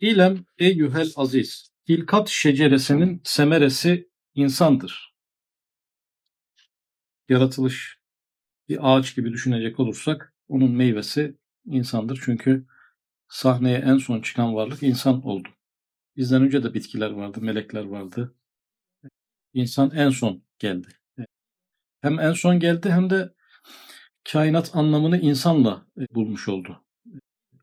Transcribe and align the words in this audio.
İlem 0.00 0.44
eyyühel 0.58 1.12
aziz. 1.16 1.70
Hilkat 1.88 2.28
şeceresinin 2.28 3.20
semeresi 3.24 4.10
insandır. 4.34 5.14
Yaratılış 7.28 7.98
bir 8.68 8.78
ağaç 8.80 9.16
gibi 9.16 9.32
düşünecek 9.32 9.80
olursak 9.80 10.34
onun 10.48 10.70
meyvesi 10.72 11.36
insandır. 11.64 12.20
Çünkü 12.24 12.66
sahneye 13.28 13.78
en 13.78 13.98
son 13.98 14.20
çıkan 14.20 14.54
varlık 14.54 14.82
insan 14.82 15.26
oldu. 15.26 15.48
Bizden 16.16 16.42
önce 16.42 16.62
de 16.62 16.74
bitkiler 16.74 17.10
vardı, 17.10 17.40
melekler 17.40 17.84
vardı. 17.84 18.34
İnsan 19.54 19.90
en 19.90 20.10
son 20.10 20.42
geldi. 20.58 20.88
Hem 22.00 22.20
en 22.20 22.32
son 22.32 22.60
geldi 22.60 22.90
hem 22.90 23.10
de 23.10 23.34
kainat 24.32 24.76
anlamını 24.76 25.20
insanla 25.20 25.86
bulmuş 26.10 26.48
oldu. 26.48 26.84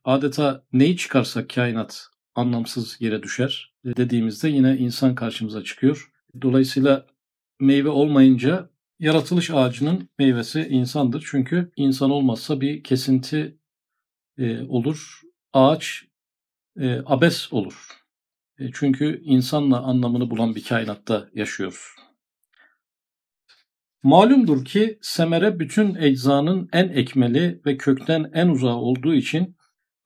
Adeta 0.04 0.66
neyi 0.74 0.98
çıkarsak 0.98 1.50
kainat 1.50 2.10
anlamsız 2.38 2.98
yere 3.00 3.24
düşer 3.24 3.74
dediğimizde 3.86 4.50
yine 4.50 4.78
insan 4.78 5.16
karşımıza 5.16 5.64
çıkıyor. 5.64 6.12
Dolayısıyla 6.42 7.06
meyve 7.60 7.90
olmayınca 7.90 8.70
yaratılış 9.00 9.52
ağacının 9.52 10.10
meyvesi 10.20 10.68
insandır. 10.70 11.28
Çünkü 11.32 11.72
insan 11.76 12.12
olmazsa 12.12 12.62
bir 12.62 12.84
kesinti 12.84 13.58
e, 14.38 14.62
olur. 14.62 15.22
Ağaç 15.54 16.04
e, 16.80 17.00
abes 17.06 17.54
olur. 17.54 17.88
E, 18.60 18.72
çünkü 18.74 19.22
insanla 19.24 19.82
anlamını 19.82 20.30
bulan 20.30 20.56
bir 20.56 20.64
kainatta 20.64 21.30
yaşıyoruz. 21.34 21.86
Malumdur 24.04 24.66
ki 24.66 25.00
semere 25.02 25.60
bütün 25.60 25.96
eczanın 25.96 26.70
en 26.74 26.90
ekmeli 26.90 27.62
ve 27.66 27.78
kökten 27.78 28.32
en 28.34 28.48
uzağı 28.48 28.76
olduğu 28.76 29.14
için 29.14 29.57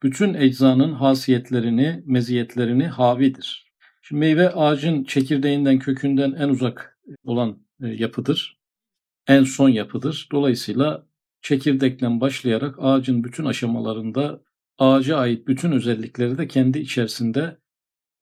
bütün 0.02 0.34
eczanın 0.34 0.92
hasiyetlerini, 0.92 2.02
meziyetlerini 2.06 2.86
havidir. 2.86 3.72
Şimdi 4.02 4.20
meyve 4.20 4.50
ağacın 4.50 5.04
çekirdeğinden, 5.04 5.78
kökünden 5.78 6.32
en 6.32 6.48
uzak 6.48 6.98
olan 7.24 7.58
e, 7.82 7.88
yapıdır. 7.88 8.58
En 9.26 9.44
son 9.44 9.68
yapıdır. 9.68 10.28
Dolayısıyla 10.32 11.06
çekirdekten 11.42 12.20
başlayarak 12.20 12.74
ağacın 12.78 13.24
bütün 13.24 13.44
aşamalarında 13.44 14.42
ağaca 14.78 15.16
ait 15.16 15.48
bütün 15.48 15.72
özellikleri 15.72 16.38
de 16.38 16.48
kendi 16.48 16.78
içerisinde 16.78 17.58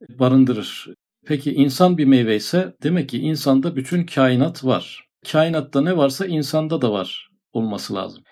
barındırır. 0.08 0.88
Peki 1.26 1.52
insan 1.52 1.98
bir 1.98 2.04
meyve 2.04 2.36
ise 2.36 2.76
demek 2.82 3.08
ki 3.08 3.18
insanda 3.18 3.76
bütün 3.76 4.06
kainat 4.06 4.64
var. 4.64 5.08
Kainatta 5.32 5.80
ne 5.80 5.96
varsa 5.96 6.26
insanda 6.26 6.82
da 6.82 6.92
var 6.92 7.30
olması 7.52 7.94
lazım. 7.94 8.24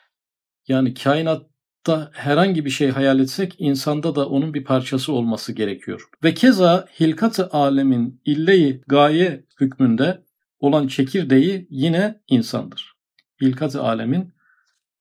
Yani 0.69 0.95
kainat 0.95 1.48
da 1.87 2.11
herhangi 2.15 2.65
bir 2.65 2.71
şey 2.71 2.91
hayal 2.91 3.21
etsek 3.21 3.55
insanda 3.59 4.15
da 4.15 4.29
onun 4.29 4.55
bir 4.55 4.65
parçası 4.65 5.13
olması 5.13 5.53
gerekiyor. 5.53 6.09
Ve 6.25 6.35
keza 6.35 6.87
hilkat-ı 7.01 7.49
alemin 7.53 8.21
illeyi 8.25 8.83
gaye 8.87 9.45
hükmünde 9.61 10.25
olan 10.61 10.87
çekirdeği 10.87 11.67
yine 11.71 12.21
insandır. 12.29 12.93
Hilkat-ı 13.41 13.83
alemin 13.83 14.35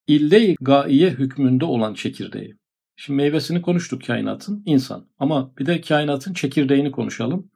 ille-i 0.07 0.55
gaiye 0.61 1.09
hükmünde 1.09 1.65
olan 1.65 1.93
çekirdeği. 1.93 2.57
Şimdi 2.95 3.17
meyvesini 3.17 3.61
konuştuk 3.61 4.05
kainatın, 4.05 4.63
insan. 4.65 5.09
Ama 5.19 5.57
bir 5.57 5.65
de 5.65 5.81
kainatın 5.81 6.33
çekirdeğini 6.33 6.91
konuşalım. 6.91 7.51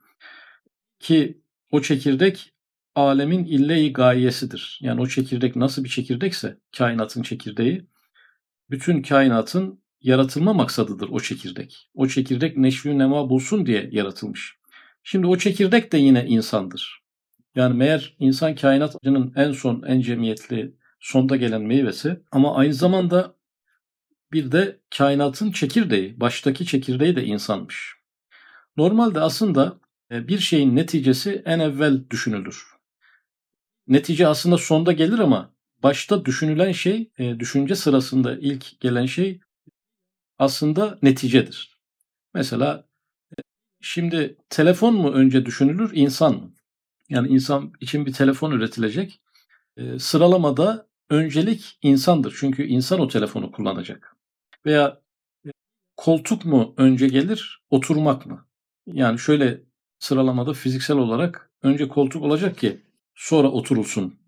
Ki 1.00 1.42
o 1.70 1.82
çekirdek 1.82 2.52
alemin 2.94 3.44
ille-i 3.44 3.92
gayesidir. 3.92 4.78
Yani 4.82 5.00
o 5.00 5.06
çekirdek 5.06 5.56
nasıl 5.56 5.84
bir 5.84 5.88
çekirdekse 5.88 6.58
kainatın 6.78 7.22
çekirdeği 7.22 7.86
bütün 8.70 9.02
kainatın 9.02 9.82
yaratılma 10.00 10.52
maksadıdır 10.52 11.08
o 11.08 11.20
çekirdek. 11.20 11.90
O 11.94 12.08
çekirdek 12.08 12.56
neşvi 12.56 12.98
nema 12.98 13.30
bulsun 13.30 13.66
diye 13.66 13.88
yaratılmış. 13.92 14.56
Şimdi 15.02 15.26
o 15.26 15.38
çekirdek 15.38 15.92
de 15.92 15.98
yine 15.98 16.26
insandır. 16.26 17.02
Yani 17.54 17.76
meğer 17.76 18.16
insan 18.18 18.54
kainatının 18.54 19.32
en 19.36 19.52
son, 19.52 19.82
en 19.82 20.00
cemiyetli, 20.00 20.76
sonda 21.00 21.36
gelen 21.36 21.62
meyvesi 21.62 22.20
ama 22.32 22.56
aynı 22.56 22.74
zamanda 22.74 23.36
bir 24.32 24.52
de 24.52 24.80
kainatın 24.98 25.52
çekirdeği, 25.52 26.20
baştaki 26.20 26.66
çekirdeği 26.66 27.16
de 27.16 27.24
insanmış. 27.24 27.94
Normalde 28.76 29.20
aslında 29.20 29.80
e, 30.10 30.28
bir 30.28 30.38
şeyin 30.38 30.76
neticesi 30.76 31.42
en 31.44 31.58
evvel 31.58 32.10
düşünülür. 32.10 32.66
Netice 33.86 34.26
aslında 34.26 34.58
sonda 34.58 34.92
gelir 34.92 35.18
ama 35.18 35.54
başta 35.82 36.24
düşünülen 36.24 36.72
şey, 36.72 37.10
e, 37.18 37.40
düşünce 37.40 37.76
sırasında 37.76 38.38
ilk 38.38 38.80
gelen 38.80 39.06
şey 39.06 39.40
aslında 40.38 40.98
neticedir. 41.02 41.78
Mesela 42.34 42.88
e, 43.38 43.40
şimdi 43.80 44.36
telefon 44.50 44.94
mu 44.94 45.10
önce 45.12 45.46
düşünülür, 45.46 45.90
insan 45.94 46.34
mı? 46.34 46.54
Yani 47.08 47.28
insan 47.28 47.72
için 47.80 48.06
bir 48.06 48.12
telefon 48.12 48.50
üretilecek. 48.52 49.20
E, 49.76 49.98
sıralamada 49.98 50.88
öncelik 51.10 51.78
insandır. 51.82 52.36
Çünkü 52.40 52.64
insan 52.66 53.00
o 53.00 53.08
telefonu 53.08 53.52
kullanacak. 53.52 54.16
Veya 54.66 55.02
koltuk 55.96 56.44
mu 56.44 56.74
önce 56.76 57.08
gelir, 57.08 57.62
oturmak 57.70 58.26
mı? 58.26 58.46
Yani 58.86 59.18
şöyle 59.18 59.62
sıralamada 59.98 60.52
fiziksel 60.52 60.96
olarak 60.96 61.50
önce 61.62 61.88
koltuk 61.88 62.22
olacak 62.22 62.58
ki 62.58 62.82
sonra 63.14 63.48
oturulsun 63.48 64.20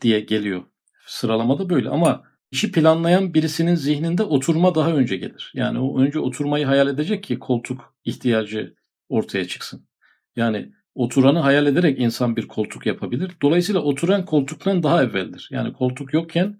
diye 0.00 0.20
geliyor 0.20 0.64
Sıralamada 1.06 1.70
böyle 1.70 1.88
ama 1.88 2.22
işi 2.50 2.72
planlayan 2.72 3.34
birisinin 3.34 3.74
zihninde 3.74 4.22
oturma 4.22 4.74
daha 4.74 4.92
önce 4.92 5.16
gelir. 5.16 5.52
Yani 5.54 5.78
o 5.78 6.00
önce 6.00 6.18
oturmayı 6.18 6.66
hayal 6.66 6.88
edecek 6.88 7.24
ki 7.24 7.38
koltuk 7.38 7.94
ihtiyacı 8.04 8.74
ortaya 9.08 9.48
çıksın. 9.48 9.88
Yani 10.36 10.72
oturanı 10.94 11.38
hayal 11.38 11.66
ederek 11.66 11.98
insan 12.00 12.36
bir 12.36 12.48
koltuk 12.48 12.86
yapabilir. 12.86 13.32
Dolayısıyla 13.42 13.80
oturan 13.80 14.24
koltuktan 14.24 14.82
daha 14.82 15.02
evveldir. 15.02 15.48
Yani 15.52 15.72
koltuk 15.72 16.14
yokken 16.14 16.58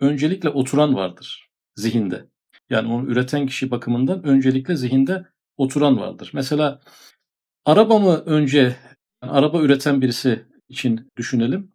öncelikle 0.00 0.48
oturan 0.48 0.94
vardır 0.94 1.48
zihinde. 1.76 2.26
Yani 2.70 2.92
onu 2.92 3.06
üreten 3.06 3.46
kişi 3.46 3.70
bakımından 3.70 4.24
öncelikle 4.24 4.76
zihinde 4.76 5.26
oturan 5.56 6.00
vardır. 6.00 6.30
Mesela 6.34 6.80
araba 7.64 7.98
mı 7.98 8.16
önce 8.26 8.76
yani 9.22 9.32
araba 9.32 9.62
üreten 9.62 10.00
birisi 10.00 10.46
için 10.68 11.12
düşünelim 11.16 11.71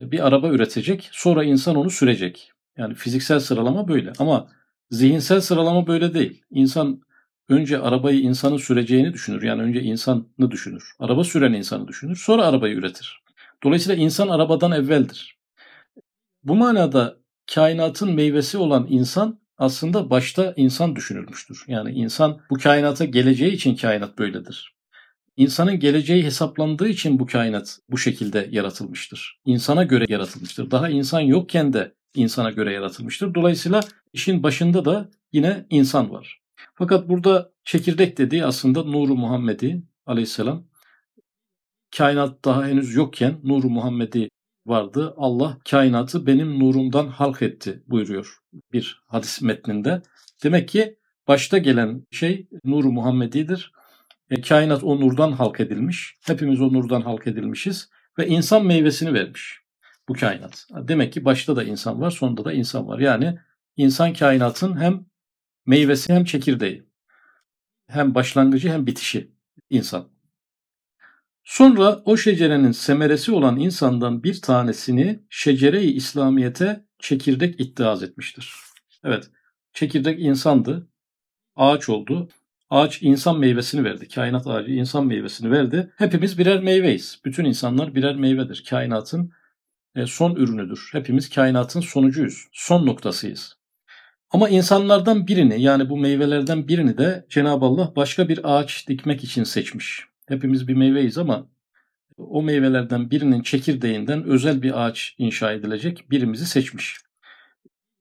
bir 0.00 0.26
araba 0.26 0.48
üretecek. 0.48 1.08
Sonra 1.12 1.44
insan 1.44 1.76
onu 1.76 1.90
sürecek. 1.90 2.52
Yani 2.76 2.94
fiziksel 2.94 3.40
sıralama 3.40 3.88
böyle. 3.88 4.12
Ama 4.18 4.48
zihinsel 4.90 5.40
sıralama 5.40 5.86
böyle 5.86 6.14
değil. 6.14 6.42
İnsan 6.50 7.00
önce 7.48 7.78
arabayı 7.78 8.20
insanın 8.20 8.56
süreceğini 8.56 9.12
düşünür. 9.12 9.42
Yani 9.42 9.62
önce 9.62 9.80
insanı 9.80 10.50
düşünür. 10.50 10.92
Araba 10.98 11.24
süren 11.24 11.52
insanı 11.52 11.88
düşünür. 11.88 12.16
Sonra 12.16 12.44
arabayı 12.44 12.74
üretir. 12.74 13.22
Dolayısıyla 13.62 14.04
insan 14.04 14.28
arabadan 14.28 14.72
evveldir. 14.72 15.38
Bu 16.42 16.54
manada 16.54 17.16
kainatın 17.54 18.14
meyvesi 18.14 18.58
olan 18.58 18.86
insan 18.88 19.40
aslında 19.58 20.10
başta 20.10 20.54
insan 20.56 20.96
düşünülmüştür. 20.96 21.64
Yani 21.68 21.90
insan 21.90 22.40
bu 22.50 22.58
kainata 22.58 23.04
geleceği 23.04 23.52
için 23.52 23.76
kainat 23.76 24.18
böyledir. 24.18 24.77
İnsanın 25.38 25.80
geleceği 25.80 26.24
hesaplandığı 26.24 26.88
için 26.88 27.18
bu 27.18 27.26
kainat 27.26 27.78
bu 27.90 27.98
şekilde 27.98 28.48
yaratılmıştır. 28.50 29.40
İnsana 29.44 29.84
göre 29.84 30.04
yaratılmıştır. 30.08 30.70
Daha 30.70 30.88
insan 30.88 31.20
yokken 31.20 31.72
de 31.72 31.94
insana 32.14 32.50
göre 32.50 32.72
yaratılmıştır. 32.72 33.34
Dolayısıyla 33.34 33.80
işin 34.12 34.42
başında 34.42 34.84
da 34.84 35.10
yine 35.32 35.66
insan 35.70 36.10
var. 36.10 36.40
Fakat 36.74 37.08
burada 37.08 37.52
çekirdek 37.64 38.18
dediği 38.18 38.44
aslında 38.44 38.84
Nuru 38.84 39.16
Muhammedi 39.16 39.82
aleyhisselam. 40.06 40.64
Kainat 41.96 42.44
daha 42.44 42.66
henüz 42.66 42.94
yokken 42.94 43.40
Nuru 43.44 43.70
Muhammedi 43.70 44.28
vardı. 44.66 45.14
Allah 45.16 45.58
kainatı 45.70 46.26
benim 46.26 46.58
nurumdan 46.60 47.06
halk 47.06 47.42
etti 47.42 47.82
buyuruyor 47.86 48.38
bir 48.72 49.02
hadis 49.06 49.42
metninde. 49.42 50.02
Demek 50.44 50.68
ki 50.68 50.96
başta 51.28 51.58
gelen 51.58 52.06
şey 52.10 52.48
Nuru 52.64 52.92
Muhammedi'dir. 52.92 53.72
E, 54.30 54.40
kainat 54.40 54.84
o 54.84 55.00
nurdan 55.00 55.32
halk 55.32 55.60
edilmiş. 55.60 56.16
Hepimiz 56.26 56.60
o 56.60 56.72
nurdan 56.72 57.00
halk 57.00 57.26
edilmişiz. 57.26 57.90
Ve 58.18 58.26
insan 58.26 58.66
meyvesini 58.66 59.14
vermiş 59.14 59.62
bu 60.08 60.12
kainat. 60.12 60.66
Demek 60.70 61.12
ki 61.12 61.24
başta 61.24 61.56
da 61.56 61.64
insan 61.64 62.00
var, 62.00 62.10
sonunda 62.10 62.44
da 62.44 62.52
insan 62.52 62.88
var. 62.88 62.98
Yani 62.98 63.38
insan 63.76 64.12
kainatın 64.12 64.80
hem 64.80 65.06
meyvesi 65.66 66.12
hem 66.12 66.24
çekirdeği. 66.24 66.88
Hem 67.86 68.14
başlangıcı 68.14 68.68
hem 68.68 68.86
bitişi 68.86 69.32
insan. 69.70 70.08
Sonra 71.44 72.02
o 72.04 72.16
şecerenin 72.16 72.72
semeresi 72.72 73.32
olan 73.32 73.60
insandan 73.60 74.22
bir 74.22 74.42
tanesini 74.42 75.20
şecere-i 75.30 75.90
İslamiyet'e 75.90 76.84
çekirdek 76.98 77.60
iddiaz 77.60 78.02
etmiştir. 78.02 78.54
Evet, 79.04 79.30
çekirdek 79.72 80.20
insandı, 80.20 80.88
ağaç 81.56 81.88
oldu. 81.88 82.28
Ağaç 82.70 83.02
insan 83.02 83.38
meyvesini 83.38 83.84
verdi. 83.84 84.08
Kainat 84.08 84.46
ağacı 84.46 84.72
insan 84.72 85.06
meyvesini 85.06 85.50
verdi. 85.50 85.92
Hepimiz 85.96 86.38
birer 86.38 86.62
meyveyiz. 86.62 87.20
Bütün 87.24 87.44
insanlar 87.44 87.94
birer 87.94 88.16
meyvedir. 88.16 88.64
Kainatın 88.70 89.32
e, 89.94 90.06
son 90.06 90.34
ürünüdür. 90.36 90.88
Hepimiz 90.92 91.30
kainatın 91.30 91.80
sonucuyuz. 91.80 92.46
Son 92.52 92.86
noktasıyız. 92.86 93.58
Ama 94.30 94.48
insanlardan 94.48 95.26
birini 95.26 95.62
yani 95.62 95.90
bu 95.90 95.96
meyvelerden 95.96 96.68
birini 96.68 96.98
de 96.98 97.26
Cenab-ı 97.30 97.64
Allah 97.64 97.92
başka 97.96 98.28
bir 98.28 98.40
ağaç 98.58 98.88
dikmek 98.88 99.24
için 99.24 99.44
seçmiş. 99.44 100.04
Hepimiz 100.26 100.68
bir 100.68 100.74
meyveyiz 100.74 101.18
ama 101.18 101.46
o 102.16 102.42
meyvelerden 102.42 103.10
birinin 103.10 103.42
çekirdeğinden 103.42 104.24
özel 104.24 104.62
bir 104.62 104.86
ağaç 104.86 105.14
inşa 105.18 105.52
edilecek 105.52 106.10
birimizi 106.10 106.46
seçmiş. 106.46 106.96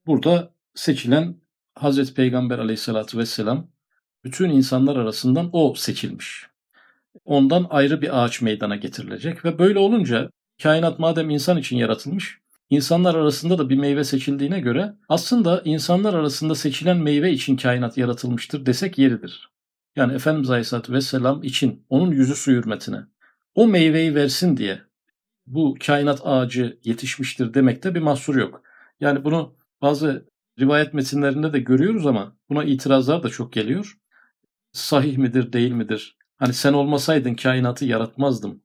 Burada 0.05 0.53
seçilen 0.75 1.35
Hazreti 1.75 2.13
Peygamber 2.13 2.59
aleyhissalatü 2.59 3.17
vesselam 3.17 3.67
bütün 4.23 4.49
insanlar 4.49 4.95
arasından 4.95 5.49
o 5.53 5.73
seçilmiş. 5.75 6.45
Ondan 7.25 7.67
ayrı 7.69 8.01
bir 8.01 8.23
ağaç 8.23 8.41
meydana 8.41 8.75
getirilecek 8.75 9.45
ve 9.45 9.59
böyle 9.59 9.79
olunca 9.79 10.29
kainat 10.63 10.99
madem 10.99 11.29
insan 11.29 11.57
için 11.57 11.77
yaratılmış, 11.77 12.39
insanlar 12.69 13.15
arasında 13.15 13.57
da 13.57 13.69
bir 13.69 13.77
meyve 13.77 14.03
seçildiğine 14.03 14.59
göre 14.59 14.93
aslında 15.09 15.61
insanlar 15.65 16.13
arasında 16.13 16.55
seçilen 16.55 16.97
meyve 16.97 17.31
için 17.31 17.57
kainat 17.57 17.97
yaratılmıştır 17.97 18.65
desek 18.65 18.97
yeridir. 18.97 19.49
Yani 19.95 20.13
Efendimiz 20.13 20.49
Aleyhisselatü 20.49 20.93
Vesselam 20.93 21.43
için 21.43 21.85
onun 21.89 22.11
yüzü 22.11 22.35
su 22.35 22.51
hürmetine 22.51 22.99
o 23.55 23.67
meyveyi 23.67 24.15
versin 24.15 24.57
diye 24.57 24.81
bu 25.47 25.75
kainat 25.85 26.21
ağacı 26.23 26.79
yetişmiştir 26.83 27.53
demekte 27.53 27.95
bir 27.95 27.99
mahsur 27.99 28.35
yok. 28.35 28.63
Yani 28.99 29.23
bunu 29.23 29.55
bazı 29.81 30.25
rivayet 30.59 30.93
metinlerinde 30.93 31.53
de 31.53 31.59
görüyoruz 31.59 32.05
ama 32.07 32.35
buna 32.49 32.63
itirazlar 32.63 33.23
da 33.23 33.29
çok 33.29 33.53
geliyor. 33.53 33.97
Sahih 34.71 35.17
midir, 35.17 35.53
değil 35.53 35.71
midir? 35.71 36.17
Hani 36.37 36.53
sen 36.53 36.73
olmasaydın 36.73 37.35
kainatı 37.35 37.85
yaratmazdım. 37.85 38.61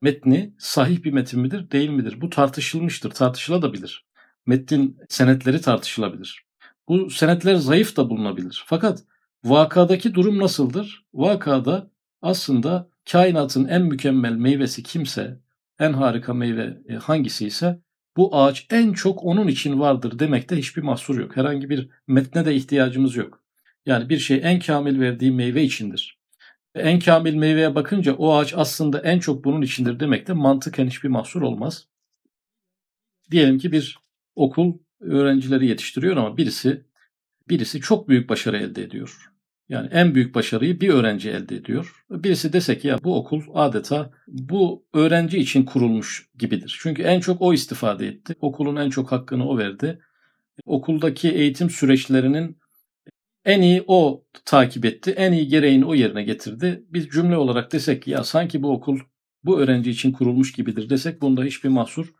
Metni 0.00 0.54
sahih 0.58 1.04
bir 1.04 1.12
metin 1.12 1.40
midir, 1.40 1.70
değil 1.70 1.90
midir? 1.90 2.20
Bu 2.20 2.30
tartışılmıştır, 2.30 3.10
tartışılabilir. 3.10 4.06
Metnin 4.46 4.98
senetleri 5.08 5.60
tartışılabilir. 5.60 6.44
Bu 6.88 7.10
senetler 7.10 7.54
zayıf 7.54 7.96
da 7.96 8.10
bulunabilir. 8.10 8.64
Fakat 8.66 9.04
vakadaki 9.44 10.14
durum 10.14 10.38
nasıldır? 10.38 11.04
Vakada 11.14 11.90
aslında 12.22 12.88
kainatın 13.12 13.68
en 13.68 13.82
mükemmel 13.82 14.32
meyvesi 14.32 14.82
kimse, 14.82 15.40
en 15.78 15.92
harika 15.92 16.34
meyve 16.34 16.78
e, 16.88 16.94
hangisi 16.94 17.46
ise 17.46 17.80
bu 18.16 18.36
ağaç 18.36 18.66
en 18.70 18.92
çok 18.92 19.24
onun 19.24 19.48
için 19.48 19.80
vardır 19.80 20.18
demekte 20.18 20.56
hiçbir 20.56 20.82
mahsur 20.82 21.18
yok. 21.18 21.36
Herhangi 21.36 21.70
bir 21.70 21.88
metne 22.06 22.44
de 22.44 22.54
ihtiyacımız 22.54 23.16
yok. 23.16 23.41
Yani 23.86 24.08
bir 24.08 24.18
şey 24.18 24.40
en 24.42 24.60
kamil 24.60 25.00
verdiği 25.00 25.30
meyve 25.30 25.62
içindir. 25.62 26.18
En 26.74 27.00
kamil 27.00 27.34
meyveye 27.34 27.74
bakınca 27.74 28.14
o 28.14 28.34
ağaç 28.34 28.54
aslında 28.56 29.00
en 29.00 29.18
çok 29.18 29.44
bunun 29.44 29.62
içindir 29.62 30.00
demekte 30.00 30.32
mantıken 30.32 30.86
hiçbir 30.86 31.08
mahsur 31.08 31.42
olmaz. 31.42 31.88
Diyelim 33.30 33.58
ki 33.58 33.72
bir 33.72 33.98
okul 34.36 34.78
öğrencileri 35.00 35.66
yetiştiriyor 35.66 36.16
ama 36.16 36.36
birisi 36.36 36.84
birisi 37.48 37.80
çok 37.80 38.08
büyük 38.08 38.28
başarı 38.28 38.56
elde 38.56 38.82
ediyor. 38.82 39.32
Yani 39.68 39.88
en 39.92 40.14
büyük 40.14 40.34
başarıyı 40.34 40.80
bir 40.80 40.88
öğrenci 40.88 41.30
elde 41.30 41.56
ediyor. 41.56 42.04
Birisi 42.10 42.52
dese 42.52 42.78
ki 42.78 42.88
ya 42.88 42.98
bu 43.04 43.16
okul 43.16 43.42
adeta 43.54 44.10
bu 44.28 44.86
öğrenci 44.94 45.38
için 45.38 45.64
kurulmuş 45.64 46.28
gibidir. 46.38 46.78
Çünkü 46.82 47.02
en 47.02 47.20
çok 47.20 47.42
o 47.42 47.52
istifade 47.52 48.06
etti. 48.06 48.34
Okulun 48.40 48.76
en 48.76 48.90
çok 48.90 49.12
hakkını 49.12 49.48
o 49.48 49.58
verdi. 49.58 49.98
Okuldaki 50.66 51.30
eğitim 51.30 51.70
süreçlerinin 51.70 52.58
en 53.44 53.62
iyi 53.62 53.84
o 53.86 54.24
takip 54.44 54.84
etti. 54.84 55.10
En 55.10 55.32
iyi 55.32 55.48
gereğini 55.48 55.84
o 55.84 55.94
yerine 55.94 56.22
getirdi. 56.22 56.84
Biz 56.88 57.08
cümle 57.08 57.36
olarak 57.36 57.72
desek 57.72 58.02
ki 58.02 58.10
ya 58.10 58.24
sanki 58.24 58.62
bu 58.62 58.72
okul 58.72 58.98
bu 59.44 59.60
öğrenci 59.60 59.90
için 59.90 60.12
kurulmuş 60.12 60.52
gibidir 60.52 60.90
desek 60.90 61.22
bunda 61.22 61.44
hiçbir 61.44 61.68
mahsur 61.68 62.14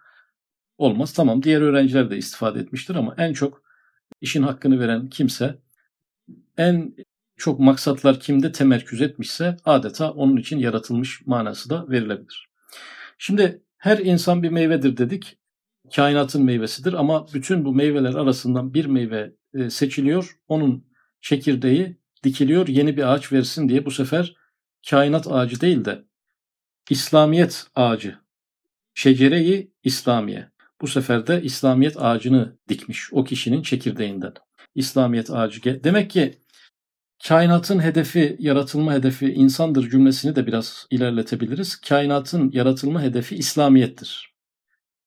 olmaz. 0.78 1.12
Tamam 1.12 1.42
diğer 1.42 1.60
öğrenciler 1.60 2.10
de 2.10 2.16
istifade 2.16 2.60
etmiştir 2.60 2.94
ama 2.94 3.14
en 3.18 3.32
çok 3.32 3.62
işin 4.20 4.42
hakkını 4.42 4.80
veren 4.80 5.08
kimse 5.08 5.58
en 6.56 6.94
çok 7.36 7.60
maksatlar 7.60 8.20
kimde 8.20 8.52
temerküz 8.52 9.02
etmişse 9.02 9.56
adeta 9.64 10.10
onun 10.10 10.36
için 10.36 10.58
yaratılmış 10.58 11.26
manası 11.26 11.70
da 11.70 11.88
verilebilir. 11.88 12.48
Şimdi 13.18 13.62
her 13.76 13.98
insan 13.98 14.42
bir 14.42 14.50
meyvedir 14.50 14.96
dedik. 14.96 15.38
Kainatın 15.96 16.44
meyvesidir 16.44 16.92
ama 16.92 17.26
bütün 17.34 17.64
bu 17.64 17.74
meyveler 17.74 18.14
arasından 18.14 18.74
bir 18.74 18.84
meyve 18.84 19.32
e, 19.54 19.70
seçiliyor. 19.70 20.38
Onun 20.48 20.91
çekirdeği 21.22 21.96
dikiliyor 22.24 22.68
yeni 22.68 22.96
bir 22.96 23.12
ağaç 23.12 23.32
versin 23.32 23.68
diye 23.68 23.86
bu 23.86 23.90
sefer 23.90 24.36
kainat 24.90 25.26
ağacı 25.30 25.60
değil 25.60 25.84
de 25.84 26.04
İslamiyet 26.90 27.66
ağacı, 27.74 28.18
şecereyi 28.94 29.72
İslamiye. 29.84 30.52
Bu 30.80 30.86
sefer 30.86 31.26
de 31.26 31.42
İslamiyet 31.42 32.02
ağacını 32.02 32.58
dikmiş 32.68 33.12
o 33.12 33.24
kişinin 33.24 33.62
çekirdeğinden. 33.62 34.34
İslamiyet 34.74 35.30
ağacı. 35.30 35.84
Demek 35.84 36.10
ki 36.10 36.38
kainatın 37.28 37.82
hedefi, 37.82 38.36
yaratılma 38.38 38.92
hedefi 38.94 39.32
insandır 39.32 39.90
cümlesini 39.90 40.36
de 40.36 40.46
biraz 40.46 40.86
ilerletebiliriz. 40.90 41.80
Kainatın 41.80 42.50
yaratılma 42.52 43.02
hedefi 43.02 43.36
İslamiyettir. 43.36 44.32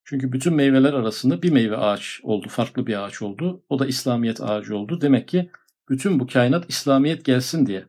Çünkü 0.04 0.32
bütün 0.32 0.54
meyveler 0.54 0.94
arasında 0.94 1.42
bir 1.42 1.52
meyve 1.52 1.78
ağaç 1.78 2.20
oldu, 2.24 2.48
farklı 2.50 2.88
bir 2.88 3.06
ağaç 3.06 3.22
oldu. 3.22 3.64
O 3.70 3.80
da 3.80 3.86
İslamiyet 3.86 4.42
ağacı 4.42 4.78
oldu. 4.78 5.02
Demek 5.02 5.28
ki 5.28 5.50
bütün 5.90 6.20
bu 6.20 6.28
kainat 6.28 6.66
İslamiyet 6.70 7.26
gelsin 7.26 7.66
diye, 7.66 7.86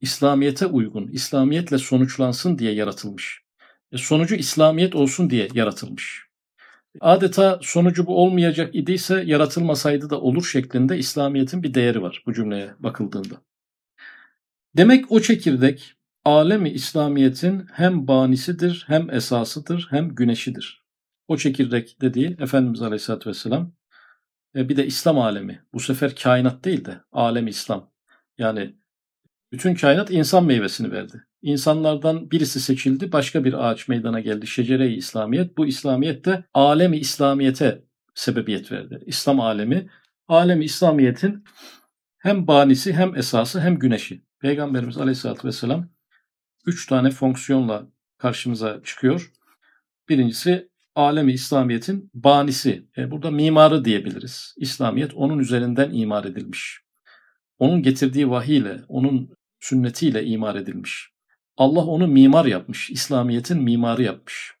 İslamiyete 0.00 0.66
uygun, 0.66 1.08
İslamiyetle 1.08 1.78
sonuçlansın 1.78 2.58
diye 2.58 2.72
yaratılmış. 2.72 3.42
E 3.92 3.98
sonucu 3.98 4.34
İslamiyet 4.34 4.94
olsun 4.94 5.30
diye 5.30 5.48
yaratılmış. 5.54 6.26
Adeta 7.00 7.58
sonucu 7.62 8.06
bu 8.06 8.22
olmayacak 8.22 8.74
idiyse 8.74 9.22
yaratılmasaydı 9.26 10.10
da 10.10 10.20
olur 10.20 10.44
şeklinde 10.44 10.98
İslamiyet'in 10.98 11.62
bir 11.62 11.74
değeri 11.74 12.02
var 12.02 12.22
bu 12.26 12.32
cümleye 12.34 12.74
bakıldığında. 12.78 13.34
Demek 14.76 15.12
o 15.12 15.20
çekirdek 15.20 15.94
alemi 16.24 16.70
İslamiyet'in 16.70 17.66
hem 17.72 18.08
banisidir, 18.08 18.84
hem 18.86 19.10
esasıdır, 19.10 19.86
hem 19.90 20.08
güneşidir. 20.08 20.82
O 21.28 21.36
çekirdek 21.36 21.96
dediği 22.00 22.36
Efendimiz 22.40 22.82
Aleyhisselatü 22.82 23.30
Vesselam 23.30 23.72
bir 24.56 24.76
de 24.76 24.86
İslam 24.86 25.18
alemi. 25.18 25.62
Bu 25.74 25.80
sefer 25.80 26.16
kainat 26.16 26.64
değil 26.64 26.84
de 26.84 27.00
alem 27.12 27.46
İslam. 27.46 27.90
Yani 28.38 28.76
bütün 29.52 29.74
kainat 29.74 30.10
insan 30.10 30.44
meyvesini 30.44 30.92
verdi. 30.92 31.24
İnsanlardan 31.42 32.30
birisi 32.30 32.60
seçildi, 32.60 33.12
başka 33.12 33.44
bir 33.44 33.68
ağaç 33.68 33.88
meydana 33.88 34.20
geldi. 34.20 34.46
Şecere-i 34.46 34.94
İslamiyet. 34.94 35.56
Bu 35.56 35.66
İslamiyet 35.66 36.24
de 36.24 36.44
alemi 36.54 36.98
İslamiyet'e 36.98 37.84
sebebiyet 38.14 38.72
verdi. 38.72 39.02
İslam 39.06 39.40
alemi, 39.40 39.88
alemi 40.28 40.64
İslamiyet'in 40.64 41.44
hem 42.18 42.46
banisi 42.46 42.92
hem 42.92 43.16
esası 43.16 43.60
hem 43.60 43.78
güneşi. 43.78 44.22
Peygamberimiz 44.40 44.98
Aleyhisselatü 44.98 45.48
Vesselam 45.48 45.88
üç 46.66 46.86
tane 46.86 47.10
fonksiyonla 47.10 47.86
karşımıza 48.18 48.82
çıkıyor. 48.84 49.32
Birincisi 50.08 50.68
alemi 50.96 51.32
İslamiyet'in 51.32 52.10
banisi. 52.14 52.86
E, 52.98 53.10
burada 53.10 53.30
mimarı 53.30 53.84
diyebiliriz. 53.84 54.54
İslamiyet 54.56 55.14
onun 55.14 55.38
üzerinden 55.38 55.90
imar 55.90 56.24
edilmiş. 56.24 56.80
Onun 57.58 57.82
getirdiği 57.82 58.30
vahiyle, 58.30 58.80
onun 58.88 59.30
sünnetiyle 59.60 60.24
imar 60.24 60.54
edilmiş. 60.54 61.10
Allah 61.56 61.84
onu 61.84 62.06
mimar 62.06 62.44
yapmış. 62.44 62.90
İslamiyet'in 62.90 63.62
mimarı 63.62 64.02
yapmış. 64.02 64.54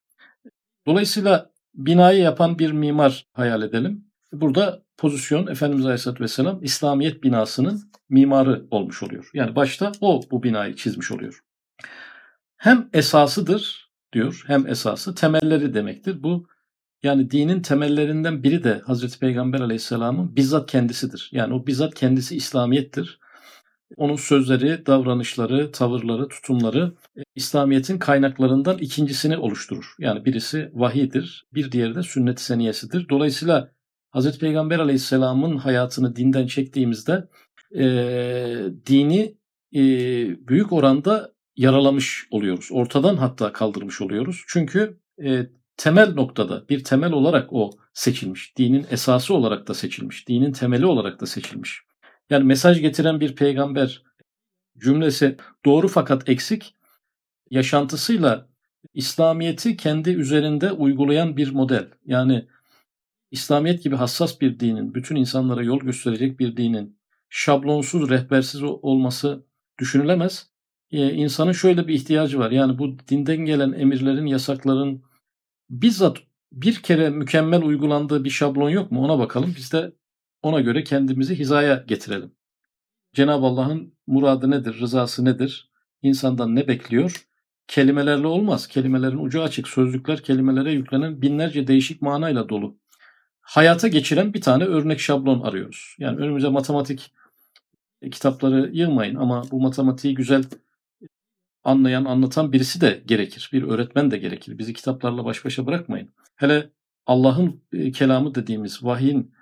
Dolayısıyla 0.86 1.50
binayı 1.74 2.20
yapan 2.20 2.58
bir 2.58 2.72
mimar 2.72 3.26
hayal 3.32 3.62
edelim. 3.62 4.04
Burada 4.32 4.82
pozisyon 4.96 5.46
Efendimiz 5.46 5.86
Aleyhisselatü 5.86 6.24
Vesselam 6.24 6.64
İslamiyet 6.64 7.22
binasının 7.22 7.90
mimarı 8.08 8.66
olmuş 8.70 9.02
oluyor. 9.02 9.30
Yani 9.34 9.56
başta 9.56 9.92
o 10.00 10.20
bu 10.30 10.42
binayı 10.42 10.76
çizmiş 10.76 11.12
oluyor. 11.12 11.40
Hem 12.56 12.88
esasıdır 12.92 13.85
diyor 14.12 14.44
hem 14.46 14.66
esası 14.66 15.14
temelleri 15.14 15.74
demektir. 15.74 16.22
Bu 16.22 16.46
yani 17.02 17.30
dinin 17.30 17.62
temellerinden 17.62 18.42
biri 18.42 18.64
de 18.64 18.82
Hazreti 18.86 19.18
Peygamber 19.18 19.60
Aleyhisselam'ın 19.60 20.36
bizzat 20.36 20.70
kendisidir. 20.70 21.30
Yani 21.32 21.54
o 21.54 21.66
bizzat 21.66 21.94
kendisi 21.94 22.36
İslamiyettir. 22.36 23.20
Onun 23.96 24.16
sözleri, 24.16 24.86
davranışları, 24.86 25.72
tavırları, 25.72 26.28
tutumları 26.28 26.94
e, 27.16 27.22
İslamiyet'in 27.34 27.98
kaynaklarından 27.98 28.78
ikincisini 28.78 29.36
oluşturur. 29.38 29.94
Yani 29.98 30.24
birisi 30.24 30.70
vahidir, 30.74 31.46
bir 31.54 31.72
diğeri 31.72 31.94
de 31.94 32.02
sünnet-i 32.02 32.42
seniyesidir. 32.42 33.08
Dolayısıyla 33.08 33.70
Hazreti 34.10 34.38
Peygamber 34.38 34.78
Aleyhisselam'ın 34.78 35.56
hayatını 35.56 36.16
dinden 36.16 36.46
çektiğimizde 36.46 37.28
e, 37.74 37.84
dini 38.86 39.36
e, 39.74 39.80
büyük 40.48 40.72
oranda 40.72 41.35
yaralamış 41.56 42.28
oluyoruz. 42.30 42.68
Ortadan 42.72 43.16
hatta 43.16 43.52
kaldırmış 43.52 44.00
oluyoruz. 44.00 44.44
Çünkü 44.48 45.00
e, 45.24 45.46
temel 45.76 46.14
noktada 46.14 46.68
bir 46.68 46.84
temel 46.84 47.12
olarak 47.12 47.52
o 47.52 47.70
seçilmiş. 47.94 48.56
Dinin 48.56 48.86
esası 48.90 49.34
olarak 49.34 49.68
da 49.68 49.74
seçilmiş. 49.74 50.28
Dinin 50.28 50.52
temeli 50.52 50.86
olarak 50.86 51.20
da 51.20 51.26
seçilmiş. 51.26 51.82
Yani 52.30 52.44
mesaj 52.44 52.80
getiren 52.80 53.20
bir 53.20 53.34
peygamber 53.34 54.02
cümlesi 54.78 55.36
doğru 55.64 55.88
fakat 55.88 56.28
eksik 56.28 56.74
yaşantısıyla 57.50 58.48
İslamiyet'i 58.94 59.76
kendi 59.76 60.10
üzerinde 60.10 60.72
uygulayan 60.72 61.36
bir 61.36 61.50
model. 61.50 61.88
Yani 62.04 62.46
İslamiyet 63.30 63.82
gibi 63.82 63.96
hassas 63.96 64.40
bir 64.40 64.60
dinin, 64.60 64.94
bütün 64.94 65.16
insanlara 65.16 65.62
yol 65.62 65.80
gösterecek 65.80 66.40
bir 66.40 66.56
dinin 66.56 66.98
şablonsuz, 67.28 68.10
rehbersiz 68.10 68.62
olması 68.62 69.46
düşünülemez. 69.78 70.50
Ee, 70.90 71.12
insanın 71.12 71.52
şöyle 71.52 71.88
bir 71.88 71.94
ihtiyacı 71.94 72.38
var. 72.38 72.50
Yani 72.50 72.78
bu 72.78 72.96
dinden 73.08 73.36
gelen 73.36 73.72
emirlerin, 73.72 74.26
yasakların 74.26 75.02
bizzat 75.70 76.18
bir 76.52 76.74
kere 76.74 77.10
mükemmel 77.10 77.62
uygulandığı 77.62 78.24
bir 78.24 78.30
şablon 78.30 78.70
yok 78.70 78.90
mu? 78.92 79.04
Ona 79.04 79.18
bakalım. 79.18 79.54
Biz 79.56 79.72
de 79.72 79.92
ona 80.42 80.60
göre 80.60 80.84
kendimizi 80.84 81.38
hizaya 81.38 81.84
getirelim. 81.88 82.32
Cenab-ı 83.14 83.46
Allah'ın 83.46 83.94
muradı 84.06 84.50
nedir, 84.50 84.80
rızası 84.80 85.24
nedir? 85.24 85.70
İnsandan 86.02 86.56
ne 86.56 86.68
bekliyor? 86.68 87.26
Kelimelerle 87.68 88.26
olmaz. 88.26 88.66
Kelimelerin 88.66 89.18
ucu 89.18 89.42
açık. 89.42 89.68
Sözlükler 89.68 90.22
kelimelere 90.22 90.72
yüklenen 90.72 91.22
binlerce 91.22 91.66
değişik 91.66 92.02
manayla 92.02 92.48
dolu. 92.48 92.78
Hayata 93.40 93.88
geçiren 93.88 94.34
bir 94.34 94.40
tane 94.40 94.64
örnek 94.64 95.00
şablon 95.00 95.40
arıyoruz. 95.40 95.96
Yani 95.98 96.18
önümüze 96.18 96.48
matematik 96.48 97.12
kitapları 98.12 98.70
yığmayın 98.72 99.14
ama 99.16 99.42
bu 99.50 99.60
matematiği 99.60 100.14
güzel 100.14 100.44
anlayan, 101.66 102.04
anlatan 102.04 102.52
birisi 102.52 102.80
de 102.80 103.02
gerekir. 103.06 103.50
Bir 103.52 103.62
öğretmen 103.62 104.10
de 104.10 104.18
gerekir. 104.18 104.58
Bizi 104.58 104.74
kitaplarla 104.74 105.24
baş 105.24 105.44
başa 105.44 105.66
bırakmayın. 105.66 106.10
Hele 106.36 106.70
Allah'ın 107.06 107.62
e, 107.72 107.92
kelamı 107.92 108.34
dediğimiz 108.34 108.84
vahyin 108.84 109.32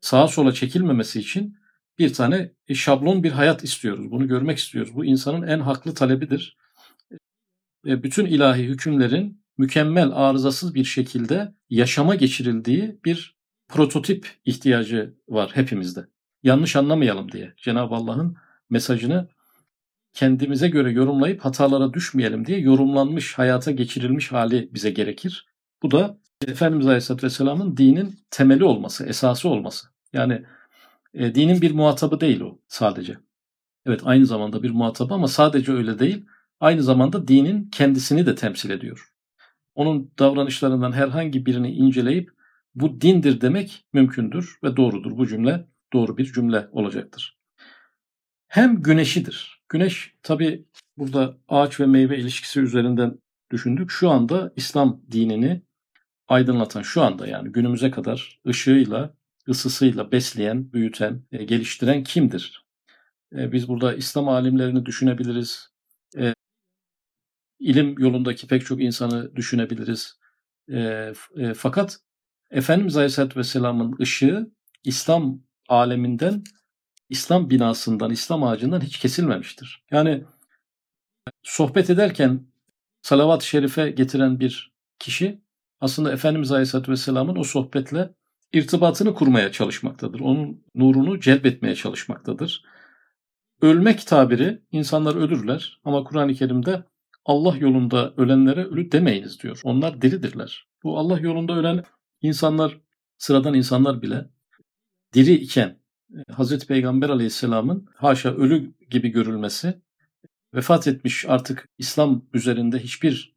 sağa 0.00 0.28
sola 0.28 0.52
çekilmemesi 0.52 1.20
için 1.20 1.58
bir 1.98 2.12
tane 2.12 2.52
e, 2.68 2.74
şablon 2.74 3.22
bir 3.22 3.30
hayat 3.30 3.64
istiyoruz. 3.64 4.10
Bunu 4.10 4.28
görmek 4.28 4.58
istiyoruz. 4.58 4.94
Bu 4.94 5.04
insanın 5.04 5.42
en 5.46 5.60
haklı 5.60 5.94
talebidir. 5.94 6.56
E, 7.86 8.02
bütün 8.02 8.26
ilahi 8.26 8.64
hükümlerin 8.64 9.42
mükemmel, 9.58 10.10
arızasız 10.12 10.74
bir 10.74 10.84
şekilde 10.84 11.54
yaşama 11.70 12.14
geçirildiği 12.14 13.00
bir 13.04 13.36
prototip 13.68 14.28
ihtiyacı 14.44 15.14
var 15.28 15.50
hepimizde. 15.54 16.06
Yanlış 16.42 16.76
anlamayalım 16.76 17.32
diye 17.32 17.54
Cenab-ı 17.56 17.94
Allah'ın 17.94 18.36
mesajını 18.70 19.28
kendimize 20.16 20.68
göre 20.68 20.90
yorumlayıp 20.90 21.44
hatalara 21.44 21.94
düşmeyelim 21.94 22.46
diye 22.46 22.58
yorumlanmış, 22.58 23.38
hayata 23.38 23.70
geçirilmiş 23.70 24.32
hali 24.32 24.74
bize 24.74 24.90
gerekir. 24.90 25.46
Bu 25.82 25.90
da 25.90 26.18
Efendimiz 26.46 26.86
Aleyhisselatü 26.86 27.26
Vesselam'ın 27.26 27.76
dinin 27.76 28.18
temeli 28.30 28.64
olması, 28.64 29.06
esası 29.06 29.48
olması. 29.48 29.86
Yani 30.12 30.42
e, 31.14 31.34
dinin 31.34 31.62
bir 31.62 31.72
muhatabı 31.72 32.20
değil 32.20 32.40
o 32.40 32.58
sadece. 32.68 33.18
Evet 33.86 34.00
aynı 34.04 34.26
zamanda 34.26 34.62
bir 34.62 34.70
muhatabı 34.70 35.14
ama 35.14 35.28
sadece 35.28 35.72
öyle 35.72 35.98
değil. 35.98 36.26
Aynı 36.60 36.82
zamanda 36.82 37.28
dinin 37.28 37.70
kendisini 37.70 38.26
de 38.26 38.34
temsil 38.34 38.70
ediyor. 38.70 39.12
Onun 39.74 40.12
davranışlarından 40.18 40.92
herhangi 40.92 41.46
birini 41.46 41.70
inceleyip 41.72 42.30
bu 42.74 43.00
dindir 43.00 43.40
demek 43.40 43.84
mümkündür 43.92 44.58
ve 44.64 44.76
doğrudur. 44.76 45.18
Bu 45.18 45.26
cümle 45.26 45.66
doğru 45.92 46.16
bir 46.16 46.32
cümle 46.32 46.68
olacaktır. 46.72 47.38
Hem 48.48 48.82
güneşidir. 48.82 49.55
Güneş 49.68 50.14
tabi 50.22 50.64
burada 50.96 51.36
ağaç 51.48 51.80
ve 51.80 51.86
meyve 51.86 52.18
ilişkisi 52.18 52.60
üzerinden 52.60 53.18
düşündük. 53.50 53.90
Şu 53.90 54.10
anda 54.10 54.52
İslam 54.56 55.02
dinini 55.10 55.62
aydınlatan 56.28 56.82
şu 56.82 57.02
anda 57.02 57.26
yani 57.26 57.52
günümüze 57.52 57.90
kadar 57.90 58.40
ışığıyla, 58.48 59.14
ısısıyla 59.48 60.12
besleyen, 60.12 60.72
büyüten, 60.72 61.22
e, 61.32 61.44
geliştiren 61.44 62.02
kimdir? 62.04 62.66
E, 63.32 63.52
biz 63.52 63.68
burada 63.68 63.94
İslam 63.94 64.28
alimlerini 64.28 64.86
düşünebiliriz. 64.86 65.68
E, 66.18 66.34
ilim 67.58 67.98
yolundaki 67.98 68.46
pek 68.46 68.66
çok 68.66 68.82
insanı 68.82 69.36
düşünebiliriz. 69.36 70.18
Fakat 71.54 71.98
Efendimiz 72.50 72.96
Aleyhisselatü 72.96 73.38
Vesselam'ın 73.38 73.96
ışığı 74.00 74.50
İslam 74.84 75.40
aleminden, 75.68 76.44
İslam 77.08 77.50
binasından, 77.50 78.10
İslam 78.10 78.42
ağacından 78.42 78.80
hiç 78.80 78.98
kesilmemiştir. 78.98 79.84
Yani 79.90 80.24
sohbet 81.42 81.90
ederken 81.90 82.46
salavat-ı 83.02 83.46
şerife 83.46 83.90
getiren 83.90 84.40
bir 84.40 84.72
kişi 84.98 85.40
aslında 85.80 86.12
Efendimiz 86.12 86.52
Aleyhisselatü 86.52 86.92
Vesselam'ın 86.92 87.36
o 87.36 87.44
sohbetle 87.44 88.14
irtibatını 88.52 89.14
kurmaya 89.14 89.52
çalışmaktadır. 89.52 90.20
Onun 90.20 90.64
nurunu 90.74 91.20
celbetmeye 91.20 91.74
çalışmaktadır. 91.74 92.64
Ölmek 93.62 94.06
tabiri 94.06 94.62
insanlar 94.72 95.14
ölürler 95.14 95.80
ama 95.84 96.04
Kur'an-ı 96.04 96.34
Kerim'de 96.34 96.84
Allah 97.24 97.56
yolunda 97.56 98.14
ölenlere 98.16 98.64
ölü 98.64 98.92
demeyiniz 98.92 99.42
diyor. 99.42 99.60
Onlar 99.64 100.02
diridirler. 100.02 100.66
Bu 100.82 100.98
Allah 100.98 101.20
yolunda 101.20 101.52
ölen 101.56 101.84
insanlar, 102.20 102.80
sıradan 103.18 103.54
insanlar 103.54 104.02
bile 104.02 104.30
diri 105.12 105.32
iken 105.32 105.78
Hazreti 106.32 106.66
Peygamber 106.66 107.08
Aleyhisselam'ın 107.08 107.88
haşa 107.94 108.34
ölü 108.34 108.72
gibi 108.90 109.08
görülmesi, 109.08 109.80
vefat 110.54 110.86
etmiş 110.86 111.24
artık 111.28 111.68
İslam 111.78 112.24
üzerinde 112.32 112.78
hiçbir 112.78 113.36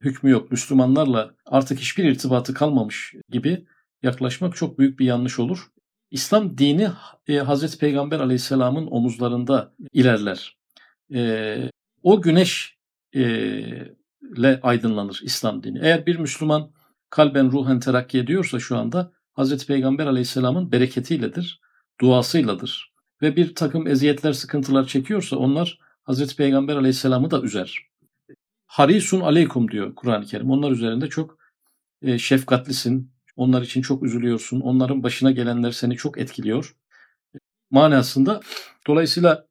hükmü 0.00 0.30
yok. 0.30 0.50
Müslümanlarla 0.50 1.34
artık 1.46 1.78
hiçbir 1.78 2.04
irtibatı 2.04 2.54
kalmamış 2.54 3.14
gibi 3.28 3.66
yaklaşmak 4.02 4.56
çok 4.56 4.78
büyük 4.78 4.98
bir 4.98 5.04
yanlış 5.04 5.38
olur. 5.38 5.70
İslam 6.10 6.58
dini 6.58 6.88
e, 7.28 7.38
Hazreti 7.38 7.78
Peygamber 7.78 8.20
Aleyhisselam'ın 8.20 8.88
omuzlarında 8.90 9.74
ilerler. 9.92 10.58
E, 11.14 11.70
o 12.02 12.22
güneş 12.22 12.76
e, 13.14 13.22
ile 14.36 14.60
aydınlanır 14.62 15.20
İslam 15.22 15.62
dini. 15.62 15.78
Eğer 15.82 16.06
bir 16.06 16.16
Müslüman 16.16 16.70
kalben 17.10 17.52
ruhen 17.52 17.80
terakki 17.80 18.18
ediyorsa 18.18 18.60
şu 18.60 18.76
anda 18.76 19.12
Hazreti 19.32 19.66
Peygamber 19.66 20.06
Aleyhisselam'ın 20.06 20.72
bereketiyledir, 20.72 21.60
duasıyladır. 22.00 22.92
Ve 23.22 23.36
bir 23.36 23.54
takım 23.54 23.86
eziyetler, 23.86 24.32
sıkıntılar 24.32 24.86
çekiyorsa 24.86 25.36
onlar 25.36 25.78
Hazreti 26.02 26.36
Peygamber 26.36 26.76
Aleyhisselam'ı 26.76 27.30
da 27.30 27.40
üzer. 27.40 27.90
Harisun 28.66 29.20
aleykum 29.20 29.70
diyor 29.70 29.94
Kur'an-ı 29.94 30.26
Kerim. 30.26 30.50
Onlar 30.50 30.70
üzerinde 30.70 31.08
çok 31.08 31.38
e, 32.02 32.18
şefkatlisin. 32.18 33.12
Onlar 33.36 33.62
için 33.62 33.82
çok 33.82 34.02
üzülüyorsun. 34.02 34.60
Onların 34.60 35.02
başına 35.02 35.30
gelenler 35.30 35.70
seni 35.70 35.96
çok 35.96 36.18
etkiliyor. 36.18 36.76
Manasında 37.70 38.40
dolayısıyla 38.86 39.46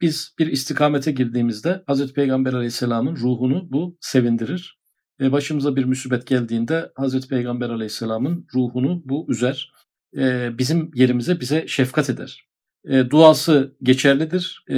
biz 0.00 0.34
bir 0.38 0.46
istikamete 0.46 1.12
girdiğimizde 1.12 1.82
Hazreti 1.86 2.12
Peygamber 2.12 2.52
Aleyhisselam'ın 2.52 3.16
ruhunu 3.16 3.72
bu 3.72 3.98
sevindirir. 4.00 4.78
E, 5.20 5.32
başımıza 5.32 5.76
bir 5.76 5.84
musibet 5.84 6.26
geldiğinde 6.26 6.92
Hazreti 6.94 7.28
Peygamber 7.28 7.70
Aleyhisselam'ın 7.70 8.46
ruhunu 8.54 9.02
bu 9.04 9.26
üzer. 9.28 9.72
E, 10.16 10.58
bizim 10.58 10.90
yerimize 10.94 11.40
bize 11.40 11.68
şefkat 11.68 12.10
eder. 12.10 12.48
E, 12.84 13.10
duası 13.10 13.76
geçerlidir. 13.82 14.64
E, 14.70 14.76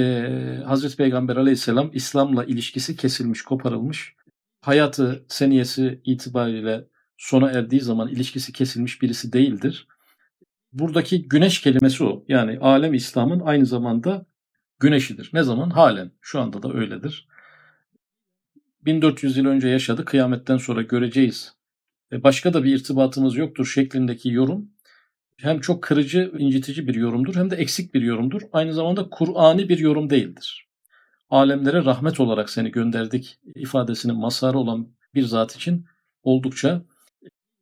Hazreti 0.65 0.97
Peygamber 0.97 1.35
Aleyhisselam 1.35 1.89
İslam'la 1.93 2.45
ilişkisi 2.45 2.95
kesilmiş, 2.95 3.41
koparılmış. 3.41 4.15
Hayatı 4.61 5.25
seniyesi 5.27 6.01
itibariyle 6.03 6.87
sona 7.17 7.51
erdiği 7.51 7.81
zaman 7.81 8.07
ilişkisi 8.07 8.53
kesilmiş 8.53 9.01
birisi 9.01 9.33
değildir. 9.33 9.87
Buradaki 10.73 11.27
güneş 11.27 11.61
kelimesi 11.61 12.03
o. 12.03 12.25
Yani 12.27 12.59
alem 12.59 12.93
İslam'ın 12.93 13.39
aynı 13.39 13.65
zamanda 13.65 14.25
güneşidir. 14.79 15.29
Ne 15.33 15.43
zaman? 15.43 15.69
Halen. 15.69 16.11
Şu 16.21 16.39
anda 16.41 16.63
da 16.63 16.73
öyledir. 16.73 17.27
1400 18.81 19.37
yıl 19.37 19.45
önce 19.45 19.67
yaşadı, 19.67 20.05
kıyametten 20.05 20.57
sonra 20.57 20.81
göreceğiz. 20.81 21.55
E, 22.11 22.23
başka 22.23 22.53
da 22.53 22.63
bir 22.63 22.75
irtibatımız 22.75 23.35
yoktur 23.35 23.65
şeklindeki 23.65 24.29
yorum 24.29 24.69
hem 25.41 25.59
çok 25.59 25.83
kırıcı, 25.83 26.31
incitici 26.37 26.87
bir 26.87 26.95
yorumdur 26.95 27.35
hem 27.35 27.51
de 27.51 27.55
eksik 27.55 27.93
bir 27.93 28.01
yorumdur. 28.01 28.41
Aynı 28.53 28.73
zamanda 28.73 29.09
Kur'ani 29.09 29.69
bir 29.69 29.77
yorum 29.77 30.09
değildir. 30.09 30.67
Alemlere 31.29 31.85
rahmet 31.85 32.19
olarak 32.19 32.49
seni 32.49 32.71
gönderdik 32.71 33.39
ifadesinin 33.55 34.15
masarı 34.15 34.57
olan 34.57 34.87
bir 35.15 35.23
zat 35.23 35.55
için 35.55 35.85
oldukça 36.23 36.85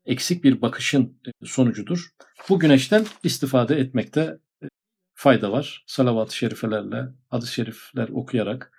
eksik 0.05 0.43
bir 0.43 0.61
bakışın 0.61 1.21
sonucudur. 1.43 2.09
Bu 2.49 2.59
güneşten 2.59 3.05
istifade 3.23 3.75
etmekte 3.75 4.39
fayda 5.13 5.51
var. 5.51 5.83
Salavat-ı 5.87 6.35
şerifelerle, 6.35 7.03
hadis-i 7.29 7.53
şerifler 7.53 8.09
okuyarak, 8.09 8.71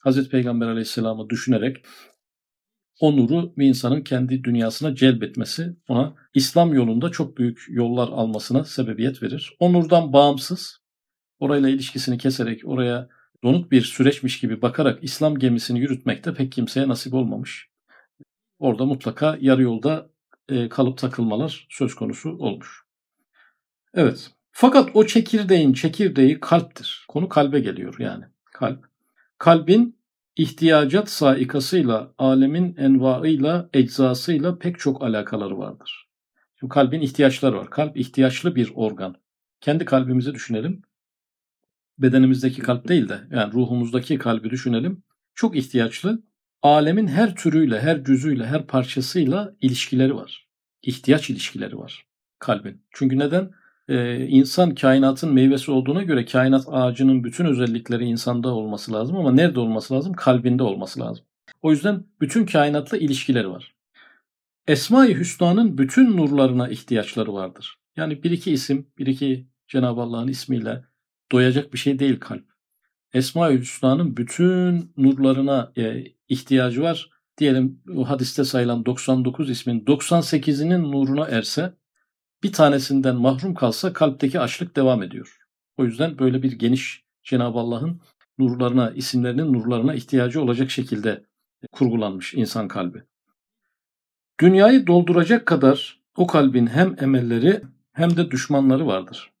Hazreti 0.00 0.28
Peygamber 0.28 0.66
aleyhisselamı 0.66 1.30
düşünerek 1.30 1.76
o 3.00 3.16
nuru 3.16 3.52
bir 3.56 3.66
insanın 3.66 4.00
kendi 4.00 4.44
dünyasına 4.44 4.94
celbetmesi 4.94 5.76
ona 5.88 6.14
İslam 6.34 6.74
yolunda 6.74 7.10
çok 7.10 7.38
büyük 7.38 7.64
yollar 7.68 8.08
almasına 8.08 8.64
sebebiyet 8.64 9.22
verir. 9.22 9.56
O 9.58 9.72
nurdan 9.72 10.12
bağımsız, 10.12 10.80
orayla 11.38 11.68
ilişkisini 11.68 12.18
keserek 12.18 12.60
oraya 12.64 13.08
donuk 13.44 13.72
bir 13.72 13.82
süreçmiş 13.82 14.40
gibi 14.40 14.62
bakarak 14.62 15.04
İslam 15.04 15.38
gemisini 15.38 15.80
yürütmekte 15.80 16.34
pek 16.34 16.52
kimseye 16.52 16.88
nasip 16.88 17.14
olmamış. 17.14 17.68
Orada 18.58 18.84
mutlaka 18.84 19.38
yarı 19.40 19.62
yolda 19.62 20.10
e, 20.48 20.68
kalıp 20.68 20.98
takılmalar 20.98 21.66
söz 21.70 21.94
konusu 21.94 22.30
olmuş. 22.30 22.82
Evet. 23.94 24.30
Fakat 24.52 24.90
o 24.94 25.06
çekirdeğin 25.06 25.72
çekirdeği 25.72 26.40
kalptir. 26.40 27.04
Konu 27.08 27.28
kalbe 27.28 27.60
geliyor 27.60 27.96
yani. 27.98 28.24
Kalp. 28.44 28.84
Kalbin 29.38 29.98
ihtiyacat 30.36 31.10
saikasıyla, 31.10 32.14
alemin 32.18 32.76
envaıyla, 32.76 33.70
eczasıyla 33.72 34.58
pek 34.58 34.78
çok 34.78 35.02
alakaları 35.02 35.58
vardır. 35.58 36.08
Şimdi 36.60 36.72
kalbin 36.72 37.00
ihtiyaçları 37.00 37.56
var. 37.56 37.70
Kalp 37.70 37.96
ihtiyaçlı 37.96 38.56
bir 38.56 38.72
organ. 38.74 39.16
Kendi 39.60 39.84
kalbimizi 39.84 40.34
düşünelim. 40.34 40.82
Bedenimizdeki 41.98 42.62
kalp 42.62 42.88
değil 42.88 43.08
de 43.08 43.20
yani 43.30 43.52
ruhumuzdaki 43.52 44.18
kalbi 44.18 44.50
düşünelim. 44.50 45.02
Çok 45.34 45.56
ihtiyaçlı. 45.56 46.22
Alemin 46.62 47.06
her 47.06 47.34
türüyle, 47.34 47.80
her 47.80 48.04
cüzüyle, 48.04 48.46
her 48.46 48.66
parçasıyla 48.66 49.54
ilişkileri 49.60 50.14
var. 50.14 50.48
İhtiyaç 50.82 51.30
ilişkileri 51.30 51.78
var 51.78 52.06
kalbin. 52.38 52.82
Çünkü 52.90 53.18
neden? 53.18 53.50
Ee, 53.88 54.26
insan 54.26 54.74
kainatın 54.74 55.32
meyvesi 55.34 55.70
olduğuna 55.70 56.02
göre 56.02 56.24
kainat 56.24 56.64
ağacının 56.68 57.24
bütün 57.24 57.44
özellikleri 57.44 58.04
insanda 58.04 58.48
olması 58.48 58.92
lazım 58.92 59.16
ama 59.16 59.32
nerede 59.32 59.60
olması 59.60 59.94
lazım? 59.94 60.12
Kalbinde 60.12 60.62
olması 60.62 61.00
lazım. 61.00 61.24
O 61.62 61.70
yüzden 61.70 62.04
bütün 62.20 62.46
kainatla 62.46 62.98
ilişkileri 62.98 63.50
var. 63.50 63.74
Esma-i 64.66 65.18
Hüsna'nın 65.18 65.78
bütün 65.78 66.16
nurlarına 66.16 66.68
ihtiyaçları 66.68 67.34
vardır. 67.34 67.78
Yani 67.96 68.22
bir 68.22 68.30
iki 68.30 68.52
isim, 68.52 68.86
bir 68.98 69.06
iki 69.06 69.46
Cenab-ı 69.68 70.00
Allah'ın 70.00 70.28
ismiyle 70.28 70.84
doyacak 71.32 71.72
bir 71.72 71.78
şey 71.78 71.98
değil 71.98 72.20
kalp. 72.20 72.44
Esma-i 73.12 73.58
Hüsna'nın 73.58 74.16
bütün 74.16 74.92
nurlarına 74.96 75.72
e, 75.76 76.04
ihtiyacı 76.28 76.82
var. 76.82 77.10
Diyelim 77.38 77.82
o 77.96 78.08
hadiste 78.08 78.44
sayılan 78.44 78.86
99 78.86 79.50
ismin 79.50 79.84
98'inin 79.84 80.92
nuruna 80.92 81.28
erse 81.28 81.74
bir 82.42 82.52
tanesinden 82.52 83.16
mahrum 83.16 83.54
kalsa 83.54 83.92
kalpteki 83.92 84.40
açlık 84.40 84.76
devam 84.76 85.02
ediyor. 85.02 85.38
O 85.76 85.84
yüzden 85.84 86.18
böyle 86.18 86.42
bir 86.42 86.52
geniş 86.52 87.04
Cenab-ı 87.22 87.58
Allah'ın 87.58 88.00
nurlarına, 88.38 88.90
isimlerinin 88.90 89.52
nurlarına 89.52 89.94
ihtiyacı 89.94 90.42
olacak 90.42 90.70
şekilde 90.70 91.24
kurgulanmış 91.72 92.34
insan 92.34 92.68
kalbi. 92.68 93.02
Dünyayı 94.40 94.86
dolduracak 94.86 95.46
kadar 95.46 96.00
o 96.16 96.26
kalbin 96.26 96.66
hem 96.66 96.96
emelleri 97.00 97.62
hem 97.92 98.16
de 98.16 98.30
düşmanları 98.30 98.86
vardır. 98.86 99.32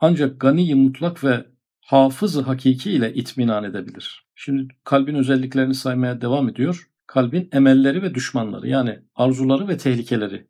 Ancak 0.00 0.40
gani 0.40 0.74
mutlak 0.74 1.24
ve 1.24 1.44
hafızı 1.80 2.42
hakiki 2.42 2.92
ile 2.92 3.14
itminan 3.14 3.64
edebilir. 3.64 4.26
Şimdi 4.34 4.74
kalbin 4.84 5.14
özelliklerini 5.14 5.74
saymaya 5.74 6.20
devam 6.20 6.48
ediyor. 6.48 6.90
Kalbin 7.06 7.48
emelleri 7.52 8.02
ve 8.02 8.14
düşmanları 8.14 8.68
yani 8.68 8.98
arzuları 9.14 9.68
ve 9.68 9.76
tehlikeleri. 9.76 10.46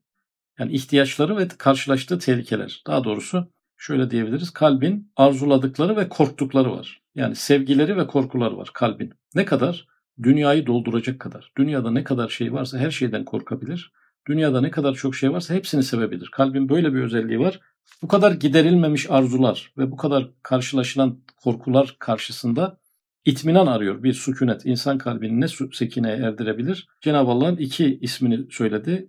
Yani 0.58 0.72
ihtiyaçları 0.72 1.36
ve 1.36 1.48
karşılaştığı 1.48 2.18
tehlikeler. 2.18 2.82
Daha 2.86 3.04
doğrusu 3.04 3.48
şöyle 3.76 4.10
diyebiliriz. 4.10 4.50
Kalbin 4.50 5.12
arzuladıkları 5.16 5.96
ve 5.96 6.08
korktukları 6.08 6.72
var. 6.72 7.02
Yani 7.14 7.36
sevgileri 7.36 7.96
ve 7.96 8.06
korkuları 8.06 8.56
var 8.56 8.70
kalbin. 8.74 9.12
Ne 9.34 9.44
kadar? 9.44 9.86
Dünyayı 10.22 10.66
dolduracak 10.66 11.20
kadar. 11.20 11.52
Dünyada 11.58 11.90
ne 11.90 12.04
kadar 12.04 12.28
şey 12.28 12.52
varsa 12.52 12.78
her 12.78 12.90
şeyden 12.90 13.24
korkabilir. 13.24 13.92
Dünyada 14.28 14.60
ne 14.60 14.70
kadar 14.70 14.94
çok 14.94 15.16
şey 15.16 15.32
varsa 15.32 15.54
hepsini 15.54 15.82
sevebilir. 15.82 16.28
Kalbin 16.32 16.68
böyle 16.68 16.94
bir 16.94 17.00
özelliği 17.00 17.40
var. 17.40 17.60
Bu 18.02 18.08
kadar 18.08 18.32
giderilmemiş 18.32 19.10
arzular 19.10 19.72
ve 19.78 19.90
bu 19.90 19.96
kadar 19.96 20.30
karşılaşılan 20.42 21.18
korkular 21.36 21.96
karşısında 21.98 22.78
itminan 23.24 23.66
arıyor. 23.66 24.02
Bir 24.02 24.12
sükunet 24.12 24.66
insan 24.66 24.98
kalbini 24.98 25.40
ne 25.40 25.48
sekineye 25.72 26.16
erdirebilir? 26.16 26.88
Cenab-ı 27.00 27.30
Allah'ın 27.30 27.56
iki 27.56 27.98
ismini 27.98 28.46
söyledi. 28.50 29.08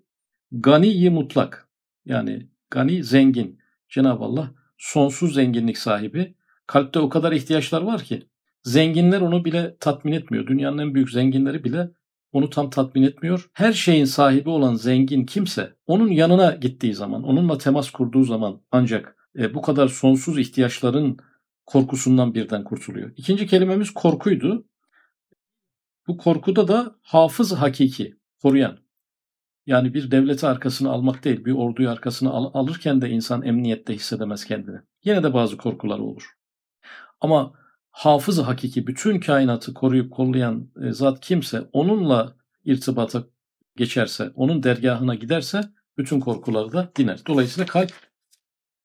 Gani 0.52 1.10
mutlak 1.10 1.70
yani 2.06 2.50
gani 2.70 3.04
zengin. 3.04 3.60
Cenab-ı 3.90 4.24
Allah 4.24 4.52
sonsuz 4.78 5.34
zenginlik 5.34 5.78
sahibi. 5.78 6.36
Kalpte 6.68 7.00
o 7.00 7.10
kadar 7.10 7.32
ihtiyaçlar 7.32 7.82
var 7.82 8.04
ki 8.04 8.28
zenginler 8.64 9.22
onu 9.22 9.46
bile 9.46 9.78
tatmin 9.80 10.12
etmiyor. 10.12 10.48
Dünyanın 10.48 10.78
en 10.78 10.96
büyük 10.96 11.12
zenginleri 11.12 11.64
bile 11.64 11.92
onu 12.32 12.50
tam 12.50 12.70
tatmin 12.70 13.04
etmiyor. 13.04 13.50
Her 13.54 13.74
şeyin 13.74 14.06
sahibi 14.06 14.50
olan 14.50 14.76
zengin 14.76 15.26
kimse 15.26 15.76
onun 15.88 16.12
yanına 16.12 16.52
gittiği 16.52 16.94
zaman, 16.94 17.24
onunla 17.24 17.58
temas 17.58 17.90
kurduğu 17.90 18.24
zaman 18.24 18.62
ancak 18.72 19.16
e, 19.40 19.54
bu 19.54 19.62
kadar 19.62 19.88
sonsuz 19.88 20.40
ihtiyaçların 20.40 21.18
korkusundan 21.66 22.34
birden 22.34 22.64
kurtuluyor. 22.64 23.12
İkinci 23.18 23.48
kelimemiz 23.48 23.92
korkuydu. 23.92 24.68
Bu 26.08 26.18
korkuda 26.18 26.68
da 26.68 26.96
hafız 27.02 27.52
hakiki, 27.52 28.16
koruyan. 28.42 28.85
Yani 29.66 29.94
bir 29.94 30.12
devleti 30.12 30.48
arkasına 30.48 30.90
almak 30.90 31.24
değil, 31.24 31.46
bir 31.46 31.52
orduyu 31.52 31.90
arkasına 31.90 32.30
al- 32.30 32.52
alırken 32.54 33.02
de 33.02 33.10
insan 33.10 33.42
emniyette 33.42 33.94
hissedemez 33.96 34.46
kendini. 34.46 34.78
Yine 35.04 35.24
de 35.24 35.34
bazı 35.34 35.58
korkular 35.58 36.00
olur. 36.00 36.24
Ama 37.22 37.54
hafız 37.92 38.40
hakiki 38.40 38.88
bütün 38.88 39.20
kainatı 39.20 39.74
koruyup 39.74 40.14
kollayan 40.14 40.70
e, 40.82 40.92
zat 40.92 41.20
kimse 41.20 41.70
onunla 41.74 42.36
irtibata 42.66 43.24
geçerse, 43.76 44.32
onun 44.36 44.64
dergahına 44.64 45.16
giderse 45.16 45.62
bütün 45.98 46.20
korkuları 46.20 46.74
da 46.74 46.92
diner. 46.96 47.22
Dolayısıyla 47.28 47.66
kalp 47.66 47.94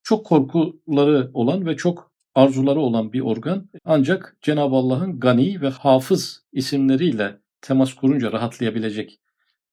çok 0.03 0.27
korkuları 0.27 1.31
olan 1.35 1.67
ve 1.67 1.77
çok 1.77 2.13
arzuları 2.35 2.81
olan 2.81 3.13
bir 3.13 3.21
organ. 3.21 3.69
Ancak 3.85 4.37
Cenab-ı 4.43 4.77
Allah'ın 4.77 5.21
gani 5.21 5.61
ve 5.61 5.69
hafız 5.69 6.45
isimleriyle 6.53 7.41
temas 7.61 7.95
kurunca 7.95 8.33
rahatlayabilecek, 8.33 9.21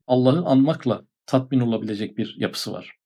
Allah'ı 0.07 0.45
anmakla 0.45 1.05
tatmin 1.25 1.59
olabilecek 1.59 2.17
bir 2.17 2.35
yapısı 2.39 2.73
var. 2.73 2.97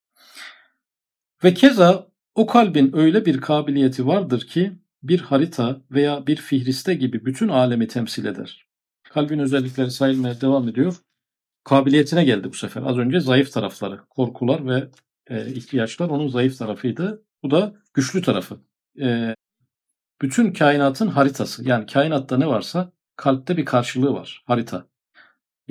Ve 1.44 1.54
keza 1.54 2.08
o 2.36 2.46
kalbin 2.46 2.96
öyle 2.96 3.26
bir 3.26 3.42
kabiliyeti 3.42 4.08
vardır 4.08 4.48
ki 4.48 4.74
bir 5.04 5.20
harita 5.20 5.82
veya 5.92 6.28
bir 6.28 6.36
fihriste 6.36 6.94
gibi 6.94 7.26
bütün 7.26 7.48
alemi 7.48 7.88
temsil 7.88 8.26
eder. 8.26 8.66
Kalbin 9.04 9.40
özellikleri 9.40 9.92
sayılmaya 9.92 10.42
devam 10.42 10.68
ediyor. 10.70 10.96
Kabiliyetine 11.64 12.24
geldi 12.24 12.50
bu 12.50 12.54
sefer. 12.54 12.84
Az 12.86 12.98
önce 12.98 13.20
zayıf 13.20 13.52
tarafları, 13.52 14.00
korkular 14.10 14.68
ve 14.68 14.90
e, 15.28 15.54
ihtiyaçlar 15.54 16.10
onun 16.10 16.28
zayıf 16.28 16.58
tarafıydı. 16.58 17.24
Bu 17.44 17.52
da 17.52 17.74
güçlü 17.94 18.22
tarafı. 18.22 18.62
E, 19.02 19.36
bütün 20.22 20.54
kainatın 20.54 21.08
haritası. 21.08 21.68
Yani 21.68 21.86
kainatta 21.86 22.38
ne 22.38 22.48
varsa 22.48 22.92
kalpte 23.16 23.58
bir 23.58 23.66
karşılığı 23.66 24.14
var. 24.14 24.44
Harita. 24.48 24.91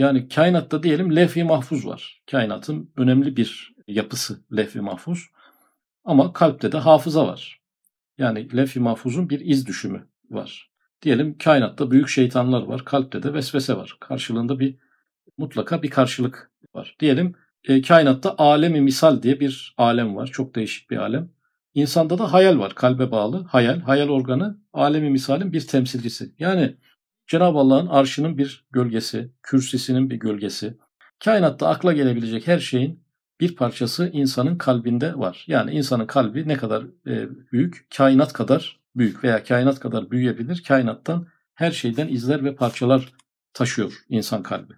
Yani 0.01 0.29
kainatta 0.29 0.83
diyelim 0.83 1.17
levh-i 1.17 1.45
mahfuz 1.45 1.87
var. 1.87 2.23
Kainatın 2.31 2.93
önemli 2.97 3.37
bir 3.37 3.75
yapısı 3.87 4.41
levh-i 4.57 4.81
mahfuz. 4.81 5.27
Ama 6.05 6.33
kalpte 6.33 6.73
de 6.73 6.79
hafıza 6.79 7.27
var. 7.27 7.61
Yani 8.19 8.57
lef-i 8.57 8.81
mahfuzun 8.81 9.31
bir 9.31 9.41
iz 9.41 9.67
düşümü 9.67 10.07
var. 10.31 10.71
Diyelim 11.03 11.39
kainatta 11.39 11.91
büyük 11.91 12.09
şeytanlar 12.09 12.63
var, 12.63 12.85
kalpte 12.85 13.23
de 13.23 13.35
vesvese 13.35 13.77
var. 13.77 13.97
Karşılığında 14.01 14.59
bir 14.59 14.79
mutlaka 15.39 15.83
bir 15.83 15.91
karşılık 15.91 16.51
var. 16.75 16.97
Diyelim 17.01 17.35
e, 17.65 17.83
kainatta 17.83 18.35
alemi 18.39 18.81
misal 18.81 19.23
diye 19.23 19.41
bir 19.41 19.75
alem 19.79 20.17
var. 20.17 20.27
Çok 20.27 20.55
değişik 20.55 20.91
bir 20.91 20.97
alem. 20.97 21.31
İnsanda 21.75 22.19
da 22.19 22.33
hayal 22.33 22.59
var, 22.59 22.75
kalbe 22.75 23.11
bağlı. 23.11 23.45
Hayal, 23.45 23.81
hayal 23.81 24.09
organı 24.09 24.61
alemi 24.73 25.11
misalin 25.11 25.53
bir 25.53 25.67
temsilcisi. 25.67 26.35
Yani 26.39 26.77
Cenab-ı 27.31 27.59
Allah'ın 27.59 27.87
arşının 27.87 28.39
bir 28.39 28.65
gölgesi, 28.71 29.31
kürsisinin 29.43 30.11
bir 30.11 30.17
gölgesi. 30.17 30.77
Kainatta 31.25 31.69
akla 31.69 31.93
gelebilecek 31.93 32.47
her 32.47 32.59
şeyin 32.59 33.05
bir 33.41 33.57
parçası 33.57 34.11
insanın 34.13 34.59
kalbinde 34.59 35.19
var. 35.19 35.45
Yani 35.49 35.71
insanın 35.71 36.07
kalbi 36.07 36.49
ne 36.49 36.57
kadar 36.57 36.85
e, 37.07 37.29
büyük, 37.53 37.87
kainat 37.97 38.33
kadar 38.33 38.81
büyük 38.97 39.25
veya 39.25 39.45
kainat 39.45 39.81
kadar 39.81 40.11
büyüyebilir. 40.11 40.65
Kainattan 40.69 41.27
her 41.55 41.71
şeyden 41.71 42.09
izler 42.09 42.45
ve 42.45 42.55
parçalar 42.55 43.13
taşıyor 43.55 43.93
insan 44.09 44.43
kalbi. 44.43 44.73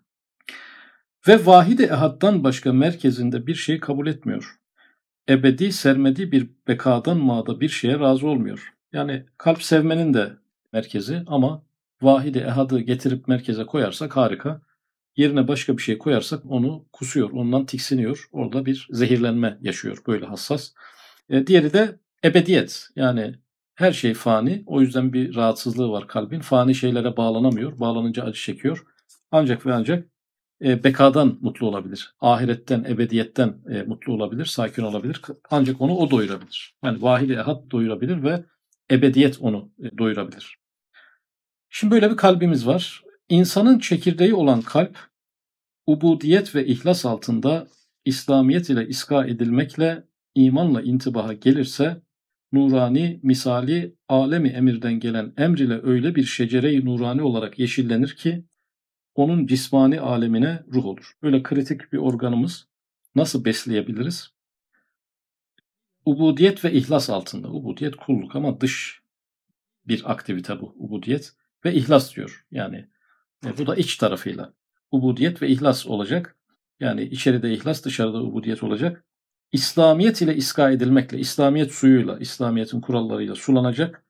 Ve 1.29 1.47
vahide 1.47 1.85
ehaddan 1.85 2.45
başka 2.45 2.73
merkezinde 2.73 3.47
bir 3.47 3.55
şey 3.55 3.81
kabul 3.81 4.07
etmiyor. 4.07 4.57
Ebedi 5.29 5.73
sermedi 5.73 6.33
bir 6.33 6.51
bekadan 6.69 7.17
mağda 7.17 7.61
bir 7.61 7.69
şeye 7.69 7.99
razı 7.99 8.27
olmuyor. 8.27 8.73
Yani 8.93 9.27
kalp 9.39 9.63
sevmenin 9.63 10.15
de 10.15 10.33
merkezi 10.73 11.23
ama 11.27 11.63
vahide 12.03 12.41
ehadı 12.41 12.81
getirip 12.81 13.29
merkeze 13.29 13.67
koyarsak 13.67 14.17
harika 14.17 14.61
yerine 15.17 15.49
başka 15.49 15.77
bir 15.77 15.83
şey 15.83 15.99
koyarsak 15.99 16.43
onu 16.51 16.87
kusuyor, 16.93 17.31
ondan 17.31 17.67
tiksiniyor. 17.67 18.29
Orada 18.33 18.67
bir 18.67 18.89
zehirlenme 18.91 19.59
yaşıyor 19.61 19.99
böyle 20.07 20.27
hassas. 20.27 20.73
E, 21.29 21.47
diğeri 21.47 21.73
de 21.73 21.99
ebediyet. 22.25 22.89
Yani 22.97 23.35
her 23.75 23.93
şey 23.93 24.15
fani. 24.15 24.63
O 24.67 24.81
yüzden 24.81 25.13
bir 25.13 25.35
rahatsızlığı 25.35 25.91
var 25.91 26.09
kalbin. 26.09 26.41
Fani 26.41 26.75
şeylere 26.75 27.17
bağlanamıyor. 27.17 27.81
Bağlanınca 27.81 28.25
acı 28.25 28.41
çekiyor. 28.41 28.85
Ancak 29.31 29.67
ve 29.67 29.75
ancak 29.75 30.09
e, 30.65 30.85
bekadan 30.85 31.39
mutlu 31.41 31.67
olabilir. 31.67 32.15
Ahiretten, 32.21 32.85
ebediyetten 32.85 33.55
e, 33.71 33.83
mutlu 33.83 34.13
olabilir, 34.13 34.45
sakin 34.45 34.83
olabilir. 34.83 35.21
Ancak 35.51 35.81
onu 35.81 35.97
o 35.97 36.11
doyurabilir. 36.11 36.75
Yani 36.85 37.03
vahid-i 37.03 37.33
ehad 37.33 37.71
doyurabilir 37.71 38.23
ve 38.23 38.45
ebediyet 38.91 39.39
onu 39.41 39.73
e, 39.83 39.99
doyurabilir. 39.99 40.62
Şimdi 41.75 41.95
böyle 41.95 42.11
bir 42.11 42.17
kalbimiz 42.17 42.67
var. 42.67 43.03
İnsanın 43.29 43.79
çekirdeği 43.79 44.35
olan 44.35 44.63
kalp, 44.63 44.99
ubudiyet 45.87 46.55
ve 46.55 46.67
ihlas 46.67 47.07
altında 47.07 47.67
İslamiyet 48.05 48.71
ile 48.71 48.89
iska 48.89 49.27
edilmekle 49.27 50.05
imanla 50.35 50.83
intibaha 50.83 51.33
gelirse, 51.33 52.03
nurani, 52.53 53.21
misali, 53.23 53.97
alemi 54.09 54.49
emirden 54.49 55.01
gelen 55.01 55.33
emr 55.37 55.59
ile 55.59 55.81
öyle 55.83 56.15
bir 56.15 56.25
şecere-i 56.25 56.85
nurani 56.85 57.23
olarak 57.23 57.59
yeşillenir 57.59 58.17
ki, 58.17 58.45
onun 59.15 59.47
cismani 59.47 60.01
alemine 60.01 60.63
ruh 60.73 60.85
olur. 60.85 61.13
Böyle 61.23 61.43
kritik 61.43 61.93
bir 61.93 61.99
organımız 61.99 62.69
nasıl 63.15 63.45
besleyebiliriz? 63.45 64.33
ubudiyet 66.05 66.65
ve 66.65 66.73
ihlas 66.73 67.11
altında. 67.11 67.49
Ubudiyet 67.53 67.97
kulluk 67.97 68.37
ama 68.37 68.61
dış 68.61 69.03
bir 69.87 70.11
aktivite 70.13 70.61
bu 70.61 70.75
ubudiyet 70.79 71.35
ve 71.65 71.75
ihlas 71.75 72.17
diyor. 72.17 72.47
Yani 72.51 72.89
e, 73.47 73.59
bu 73.59 73.67
da 73.67 73.77
iç 73.77 73.97
tarafıyla. 73.97 74.53
Ubudiyet 74.91 75.43
ve 75.43 75.49
ihlas 75.49 75.87
olacak. 75.87 76.37
Yani 76.81 77.03
içeride 77.03 77.53
ihlas, 77.53 77.85
dışarıda 77.85 78.23
ubudiyet 78.23 78.63
olacak. 78.63 79.05
İslamiyet 79.53 80.23
ile 80.23 80.37
iska 80.37 80.71
edilmekle, 80.71 81.19
İslamiyet 81.19 81.73
suyuyla, 81.73 82.19
İslamiyet'in 82.19 82.81
kurallarıyla 82.81 83.35
sulanacak 83.35 84.05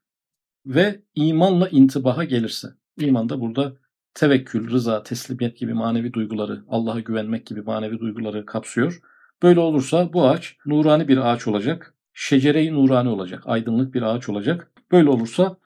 ve 0.66 1.02
imanla 1.14 1.68
intibaha 1.68 2.24
gelirse. 2.24 2.68
İman 2.98 3.28
da 3.28 3.40
burada 3.40 3.76
tevekkül, 4.14 4.70
rıza, 4.70 5.02
teslimiyet 5.02 5.58
gibi 5.58 5.74
manevi 5.74 6.12
duyguları, 6.12 6.64
Allah'a 6.68 7.00
güvenmek 7.00 7.46
gibi 7.46 7.62
manevi 7.62 7.98
duyguları 7.98 8.46
kapsıyor. 8.46 9.00
Böyle 9.42 9.60
olursa 9.60 10.12
bu 10.12 10.28
ağaç 10.28 10.56
nurani 10.66 11.08
bir 11.08 11.32
ağaç 11.32 11.46
olacak. 11.46 11.94
Şecere-i 12.12 12.74
nurani 12.74 13.08
olacak. 13.08 13.42
Aydınlık 13.46 13.94
bir 13.94 14.02
ağaç 14.02 14.28
olacak. 14.28 14.72
Böyle 14.92 15.10
olursa 15.10 15.56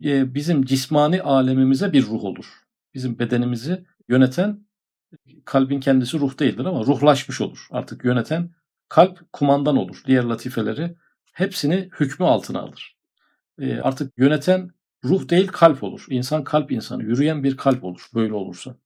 bizim 0.00 0.64
cismani 0.64 1.22
alemimize 1.22 1.92
bir 1.92 2.06
ruh 2.06 2.24
olur. 2.24 2.46
Bizim 2.94 3.18
bedenimizi 3.18 3.84
yöneten 4.08 4.66
kalbin 5.44 5.80
kendisi 5.80 6.18
ruh 6.18 6.38
değildir 6.38 6.64
ama 6.64 6.80
ruhlaşmış 6.80 7.40
olur. 7.40 7.66
Artık 7.70 8.04
yöneten 8.04 8.50
kalp 8.88 9.32
kumandan 9.32 9.76
olur. 9.76 10.02
Diğer 10.06 10.24
latifeleri 10.24 10.96
hepsini 11.32 11.90
hükmü 12.00 12.26
altına 12.26 12.60
alır. 12.60 12.96
Artık 13.82 14.18
yöneten 14.18 14.70
ruh 15.04 15.28
değil 15.28 15.46
kalp 15.46 15.82
olur. 15.82 16.06
İnsan 16.10 16.44
kalp 16.44 16.72
insanı, 16.72 17.02
yürüyen 17.02 17.44
bir 17.44 17.56
kalp 17.56 17.84
olur 17.84 18.06
böyle 18.14 18.34
olursa. 18.34 18.76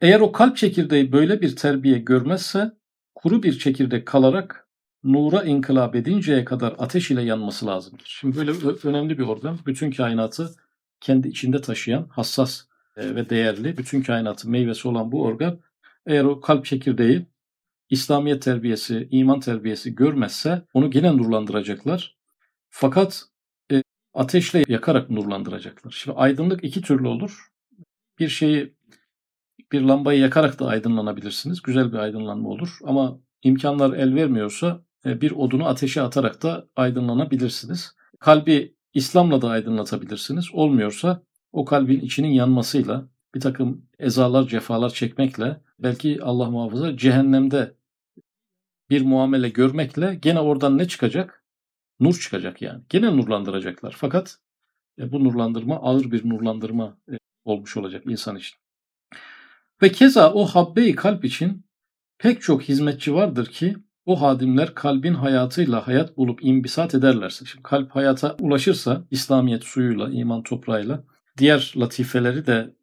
Eğer 0.00 0.20
o 0.20 0.32
kalp 0.32 0.56
çekirdeği 0.56 1.12
böyle 1.12 1.40
bir 1.40 1.56
terbiye 1.56 1.98
görmezse 1.98 2.72
kuru 3.14 3.42
bir 3.42 3.58
çekirdek 3.58 4.06
kalarak 4.06 4.68
nura 5.04 5.44
inkılap 5.44 5.94
edinceye 5.94 6.44
kadar 6.44 6.74
ateş 6.78 7.10
ile 7.10 7.22
yanması 7.22 7.66
lazımdır. 7.66 8.16
Şimdi 8.20 8.36
böyle 8.36 8.50
önemli 8.84 9.18
bir 9.18 9.22
organ. 9.22 9.58
Bütün 9.66 9.90
kainatı 9.90 10.54
kendi 11.00 11.28
içinde 11.28 11.60
taşıyan, 11.60 12.06
hassas 12.10 12.64
e, 12.96 13.14
ve 13.14 13.30
değerli, 13.30 13.76
bütün 13.76 14.02
kainatın 14.02 14.50
meyvesi 14.50 14.88
olan 14.88 15.12
bu 15.12 15.22
organ 15.22 15.60
eğer 16.06 16.24
o 16.24 16.40
kalp 16.40 16.64
çekirdeği 16.64 17.26
İslamiyet 17.90 18.42
terbiyesi, 18.42 19.08
iman 19.10 19.40
terbiyesi 19.40 19.94
görmezse 19.94 20.62
onu 20.74 20.90
gene 20.90 21.16
nurlandıracaklar. 21.16 22.16
Fakat 22.68 23.24
e, 23.72 23.82
ateşle 24.14 24.64
yakarak 24.68 25.10
nurlandıracaklar. 25.10 25.90
Şimdi 25.90 26.16
aydınlık 26.16 26.64
iki 26.64 26.82
türlü 26.82 27.08
olur. 27.08 27.50
Bir 28.18 28.28
şeyi 28.28 28.74
bir 29.72 29.80
lambayı 29.80 30.20
yakarak 30.20 30.58
da 30.58 30.66
aydınlanabilirsiniz. 30.66 31.62
Güzel 31.62 31.92
bir 31.92 31.98
aydınlanma 31.98 32.48
olur. 32.48 32.78
Ama 32.84 33.18
imkanlar 33.42 33.92
el 33.92 34.14
vermiyorsa 34.14 34.82
bir 35.04 35.30
odunu 35.30 35.66
ateşe 35.66 36.02
atarak 36.02 36.42
da 36.42 36.68
aydınlanabilirsiniz. 36.76 37.94
Kalbi 38.18 38.74
İslam'la 38.94 39.42
da 39.42 39.48
aydınlatabilirsiniz. 39.48 40.54
Olmuyorsa 40.54 41.22
o 41.52 41.64
kalbin 41.64 42.00
içinin 42.00 42.28
yanmasıyla 42.28 43.08
bir 43.34 43.40
takım 43.40 43.86
ezalar, 43.98 44.46
cefalar 44.46 44.90
çekmekle 44.90 45.60
belki 45.78 46.22
Allah 46.22 46.50
muhafaza 46.50 46.96
cehennemde 46.96 47.74
bir 48.90 49.02
muamele 49.02 49.48
görmekle 49.48 50.14
gene 50.14 50.40
oradan 50.40 50.78
ne 50.78 50.88
çıkacak? 50.88 51.44
Nur 52.00 52.20
çıkacak 52.20 52.62
yani. 52.62 52.82
Gene 52.88 53.16
nurlandıracaklar. 53.16 53.94
Fakat 53.98 54.38
e, 54.98 55.12
bu 55.12 55.24
nurlandırma 55.24 55.76
ağır 55.76 56.10
bir 56.10 56.28
nurlandırma 56.28 56.98
e, 57.12 57.18
olmuş 57.44 57.76
olacak 57.76 58.02
insan 58.06 58.36
için. 58.36 58.58
Ve 59.82 59.92
keza 59.92 60.32
o 60.32 60.46
habbe-i 60.46 60.94
kalp 60.94 61.24
için 61.24 61.64
pek 62.18 62.42
çok 62.42 62.62
hizmetçi 62.62 63.14
vardır 63.14 63.46
ki 63.46 63.76
o 64.06 64.22
hadimler 64.22 64.74
kalbin 64.74 65.14
hayatıyla 65.14 65.86
hayat 65.86 66.16
bulup 66.16 66.44
imbisat 66.44 66.94
ederlerse, 66.94 67.44
şimdi 67.44 67.62
kalp 67.62 67.90
hayata 67.90 68.36
ulaşırsa 68.40 69.04
İslamiyet 69.10 69.64
suyuyla, 69.64 70.10
iman 70.10 70.42
toprağıyla 70.42 71.04
diğer 71.38 71.72
latifeleri 71.76 72.46
de 72.46 72.74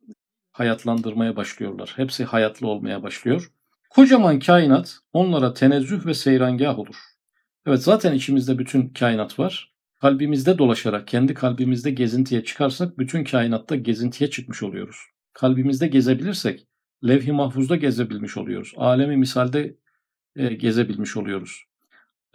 hayatlandırmaya 0.51 1.35
başlıyorlar. 1.35 1.93
Hepsi 1.95 2.25
hayatlı 2.25 2.67
olmaya 2.67 3.03
başlıyor. 3.03 3.51
Kocaman 3.89 4.39
kainat 4.39 4.99
onlara 5.13 5.53
tenezzüh 5.53 6.05
ve 6.05 6.13
seyrangah 6.13 6.79
olur. 6.79 6.95
Evet 7.65 7.83
zaten 7.83 8.13
içimizde 8.13 8.59
bütün 8.59 8.89
kainat 8.89 9.39
var. 9.39 9.73
Kalbimizde 10.01 10.57
dolaşarak, 10.57 11.07
kendi 11.07 11.33
kalbimizde 11.33 11.91
gezintiye 11.91 12.43
çıkarsak 12.43 12.97
bütün 12.97 13.23
kainatta 13.23 13.75
gezintiye 13.75 14.29
çıkmış 14.29 14.63
oluyoruz. 14.63 14.97
Kalbimizde 15.33 15.87
gezebilirsek 15.87 16.67
levh-i 17.07 17.31
mahfuzda 17.31 17.75
gezebilmiş 17.75 18.37
oluyoruz. 18.37 18.73
Alemi 18.77 19.17
misalde 19.17 19.77
e, 20.37 20.53
gezebilmiş 20.53 21.17
oluyoruz. 21.17 21.63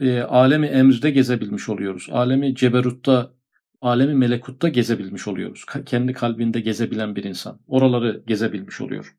E, 0.01 0.21
alemi 0.21 0.67
emrde 0.67 1.11
gezebilmiş 1.11 1.69
oluyoruz. 1.69 2.09
Alemi 2.11 2.55
ceberutta, 2.55 3.33
alemi 3.81 4.15
melekutta 4.15 4.69
gezebilmiş 4.69 5.29
oluyoruz. 5.29 5.65
Kendi 5.87 6.13
kalbinde 6.13 6.61
gezebilen 6.61 7.17
bir 7.17 7.25
insan. 7.25 7.61
Oraları 7.67 8.23
gezebilmiş 8.27 8.81
oluyor. 8.81 9.17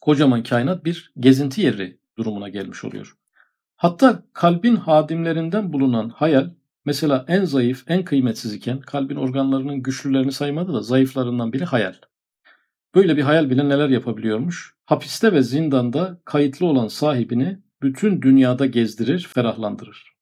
Kocaman 0.00 0.42
kainat 0.42 0.84
bir 0.84 1.12
gezinti 1.20 1.60
yeri 1.60 1.98
durumuna 2.18 2.48
gelmiş 2.48 2.84
oluyor. 2.84 3.16
Hatta 3.76 4.22
kalbin 4.32 4.76
hadimlerinden 4.76 5.72
bulunan 5.72 6.08
hayal 6.08 6.50
mesela 6.84 7.24
en 7.28 7.44
zayıf, 7.44 7.84
en 7.86 8.04
kıymetsiz 8.04 8.54
iken 8.54 8.80
kalbin 8.80 9.16
organlarının 9.16 9.82
güçlülerini 9.82 10.32
saymadı 10.32 10.74
da 10.74 10.82
zayıflarından 10.82 11.52
biri 11.52 11.64
hayal. 11.64 11.94
Böyle 12.94 13.16
bir 13.16 13.22
hayal 13.22 13.50
bile 13.50 13.68
neler 13.68 13.88
yapabiliyormuş? 13.88 14.74
Hapiste 14.84 15.32
ve 15.32 15.42
zindanda 15.42 16.20
kayıtlı 16.24 16.66
olan 16.66 16.88
sahibini 16.88 17.58
bütün 17.82 18.22
dünyada 18.22 18.66
gezdirir, 18.66 19.28
ferahlandırır. 19.34 20.16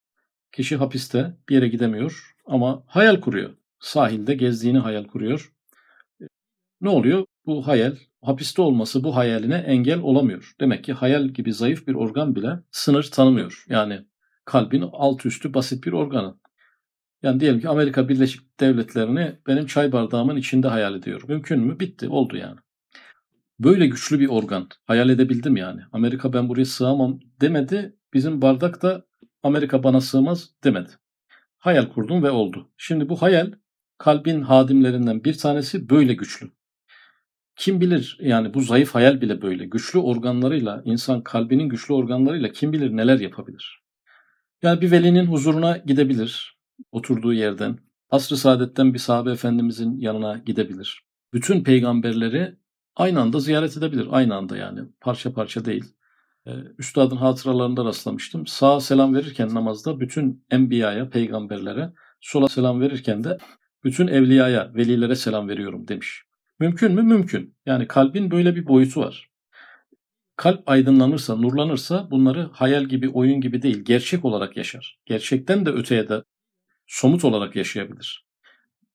Kişi 0.52 0.76
hapiste 0.76 1.36
bir 1.48 1.54
yere 1.54 1.68
gidemiyor 1.68 2.34
ama 2.46 2.84
hayal 2.86 3.20
kuruyor. 3.20 3.50
Sahilde 3.80 4.34
gezdiğini 4.34 4.78
hayal 4.78 5.04
kuruyor. 5.04 5.52
Ne 6.80 6.88
oluyor? 6.88 7.24
Bu 7.46 7.66
hayal, 7.66 7.96
hapiste 8.22 8.62
olması 8.62 9.04
bu 9.04 9.16
hayaline 9.16 9.54
engel 9.54 10.00
olamıyor. 10.00 10.54
Demek 10.60 10.84
ki 10.84 10.92
hayal 10.92 11.28
gibi 11.28 11.52
zayıf 11.52 11.86
bir 11.86 11.94
organ 11.94 12.36
bile 12.36 12.60
sınır 12.70 13.02
tanımıyor. 13.12 13.64
Yani 13.68 14.04
kalbin 14.44 14.84
alt 14.92 15.26
üstü 15.26 15.54
basit 15.54 15.86
bir 15.86 15.92
organı. 15.92 16.38
Yani 17.22 17.40
diyelim 17.40 17.60
ki 17.60 17.68
Amerika 17.68 18.08
Birleşik 18.08 18.60
Devletleri'ni 18.60 19.38
benim 19.46 19.66
çay 19.66 19.92
bardağımın 19.92 20.36
içinde 20.36 20.68
hayal 20.68 20.94
ediyorum. 20.94 21.28
Mümkün 21.28 21.60
mü? 21.60 21.80
Bitti. 21.80 22.08
Oldu 22.08 22.36
yani. 22.36 22.56
Böyle 23.58 23.86
güçlü 23.86 24.20
bir 24.20 24.28
organ. 24.28 24.68
Hayal 24.84 25.08
edebildim 25.08 25.56
yani. 25.56 25.80
Amerika 25.92 26.32
ben 26.32 26.48
buraya 26.48 26.64
sığamam 26.64 27.20
demedi. 27.40 27.96
Bizim 28.14 28.42
bardak 28.42 28.82
da 28.82 29.06
Amerika 29.42 29.82
bana 29.82 30.00
sığmaz 30.00 30.50
demedi. 30.64 30.90
Hayal 31.58 31.88
kurdum 31.88 32.22
ve 32.22 32.30
oldu. 32.30 32.72
Şimdi 32.76 33.08
bu 33.08 33.22
hayal 33.22 33.52
kalbin 33.98 34.40
hadimlerinden 34.40 35.24
bir 35.24 35.38
tanesi 35.38 35.90
böyle 35.90 36.14
güçlü. 36.14 36.50
Kim 37.56 37.80
bilir 37.80 38.18
yani 38.20 38.54
bu 38.54 38.60
zayıf 38.60 38.94
hayal 38.94 39.20
bile 39.20 39.42
böyle. 39.42 39.66
Güçlü 39.66 39.98
organlarıyla, 39.98 40.82
insan 40.84 41.22
kalbinin 41.22 41.68
güçlü 41.68 41.94
organlarıyla 41.94 42.52
kim 42.52 42.72
bilir 42.72 42.96
neler 42.96 43.20
yapabilir. 43.20 43.82
Yani 44.62 44.80
bir 44.80 44.90
velinin 44.90 45.26
huzuruna 45.26 45.76
gidebilir 45.76 46.58
oturduğu 46.92 47.32
yerden. 47.32 47.78
Asr-ı 48.10 48.36
Saadet'ten 48.36 48.94
bir 48.94 48.98
sahabe 48.98 49.32
efendimizin 49.32 49.98
yanına 49.98 50.38
gidebilir. 50.38 51.04
Bütün 51.32 51.64
peygamberleri 51.64 52.56
aynı 52.96 53.20
anda 53.20 53.40
ziyaret 53.40 53.76
edebilir. 53.76 54.08
Aynı 54.10 54.34
anda 54.34 54.56
yani. 54.56 54.80
Parça 55.00 55.32
parça 55.32 55.64
değil. 55.64 55.84
Ee, 56.46 56.50
Üstadın 56.78 57.16
hatıralarında 57.16 57.84
rastlamıştım. 57.84 58.46
Sağa 58.46 58.80
selam 58.80 59.14
verirken 59.14 59.54
namazda 59.54 60.00
bütün 60.00 60.44
enbiyaya, 60.50 61.10
peygamberlere, 61.10 61.92
sola 62.20 62.48
selam 62.48 62.80
verirken 62.80 63.24
de 63.24 63.38
bütün 63.84 64.06
evliyaya, 64.06 64.74
velilere 64.74 65.16
selam 65.16 65.48
veriyorum 65.48 65.88
demiş. 65.88 66.22
Mümkün 66.58 66.92
mü? 66.92 67.02
Mümkün. 67.02 67.56
Yani 67.66 67.86
kalbin 67.86 68.30
böyle 68.30 68.56
bir 68.56 68.66
boyutu 68.66 69.00
var. 69.00 69.30
Kalp 70.36 70.68
aydınlanırsa, 70.68 71.36
nurlanırsa 71.36 72.10
bunları 72.10 72.50
hayal 72.52 72.84
gibi, 72.84 73.08
oyun 73.08 73.40
gibi 73.40 73.62
değil, 73.62 73.84
gerçek 73.84 74.24
olarak 74.24 74.56
yaşar. 74.56 74.98
Gerçekten 75.06 75.66
de 75.66 75.70
öteye 75.70 76.08
de 76.08 76.22
somut 76.86 77.24
olarak 77.24 77.56
yaşayabilir. 77.56 78.26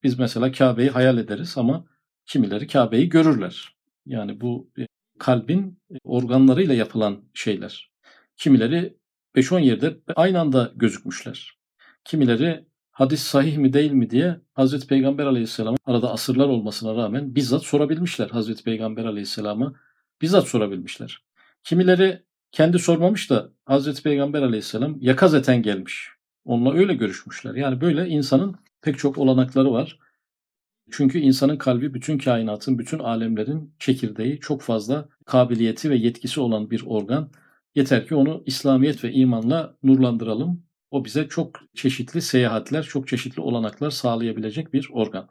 Biz 0.04 0.20
mesela 0.20 0.52
Kabe'yi 0.52 0.90
hayal 0.90 1.18
ederiz 1.18 1.54
ama 1.58 1.86
kimileri 2.26 2.68
Kabe'yi 2.68 3.10
görürler. 3.10 3.79
Yani 4.10 4.42
bu 4.42 4.72
e, 4.80 4.88
kalbin 5.20 5.80
organlarıyla 6.04 6.74
yapılan 6.74 7.24
şeyler. 7.34 7.92
Kimileri 8.38 8.98
5-10 9.36 9.62
yerde 9.62 9.98
aynı 10.16 10.40
anda 10.40 10.72
gözükmüşler. 10.76 11.58
Kimileri 12.04 12.66
hadis 12.92 13.24
sahih 13.24 13.58
mi 13.58 13.74
değil 13.74 13.92
mi 13.92 14.10
diye 14.10 14.40
Hazreti 14.54 14.88
Peygamber 14.88 15.26
Aleyhisselam 15.26 15.76
arada 15.86 16.12
asırlar 16.12 16.48
olmasına 16.48 16.96
rağmen 16.96 17.36
bizzat 17.36 17.64
sorabilmişler 17.64 18.30
Hazreti 18.30 18.64
Peygamber 18.64 19.06
Aleyhisselam'a. 19.06 19.74
Bizzat 20.22 20.48
sorabilmişler. 20.48 21.24
Kimileri 21.64 22.24
kendi 22.52 22.80
sormamış 22.80 23.30
da 23.30 23.50
Hazreti 23.66 24.04
Peygamber 24.04 24.42
Aleyhisselam 24.42 24.98
yakazeten 25.02 25.62
gelmiş. 25.62 26.10
Onunla 26.46 26.74
öyle 26.74 26.94
görüşmüşler. 26.94 27.56
Yani 27.56 27.82
böyle 27.82 28.08
insanın 28.08 28.56
pek 28.82 28.98
çok 28.98 29.18
olanakları 29.18 29.72
var. 29.72 30.00
Çünkü 30.92 31.20
insanın 31.20 31.58
kalbi 31.58 31.94
bütün 31.94 32.18
kainatın, 32.18 32.80
bütün 32.80 33.00
alemlerin 33.00 33.76
çekirdeği 33.80 34.40
çok 34.40 34.62
fazla 34.62 35.10
kabiliyeti 35.26 35.90
ve 35.90 35.96
yetkisi 35.96 36.42
olan 36.42 36.72
bir 36.72 36.84
organ. 36.86 37.32
Yeter 37.76 38.08
ki 38.08 38.16
onu 38.16 38.44
İslamiyet 38.46 39.04
ve 39.04 39.12
imanla 39.12 39.78
nurlandıralım. 39.84 40.64
O 40.92 41.06
bize 41.06 41.28
çok 41.28 41.60
çeşitli 41.76 42.22
seyahatler, 42.22 42.84
çok 42.84 43.08
çeşitli 43.08 43.42
olanaklar 43.42 43.90
sağlayabilecek 43.90 44.74
bir 44.74 44.90
organ. 44.92 45.30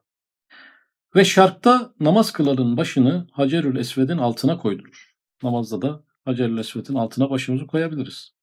Ve 1.17 1.25
şarkta 1.25 1.95
namaz 2.01 2.33
kılanın 2.33 2.77
başını 2.77 3.27
Hacerül 3.33 3.77
Esved'in 3.77 4.19
altına 4.19 4.59
koydurur. 4.59 5.15
Namazda 5.43 5.83
da 5.83 6.05
Hacerül 6.25 6.59
Esved'in 6.59 6.95
altına 6.95 7.31
başımızı 7.31 7.67
koyabiliriz. 7.67 8.35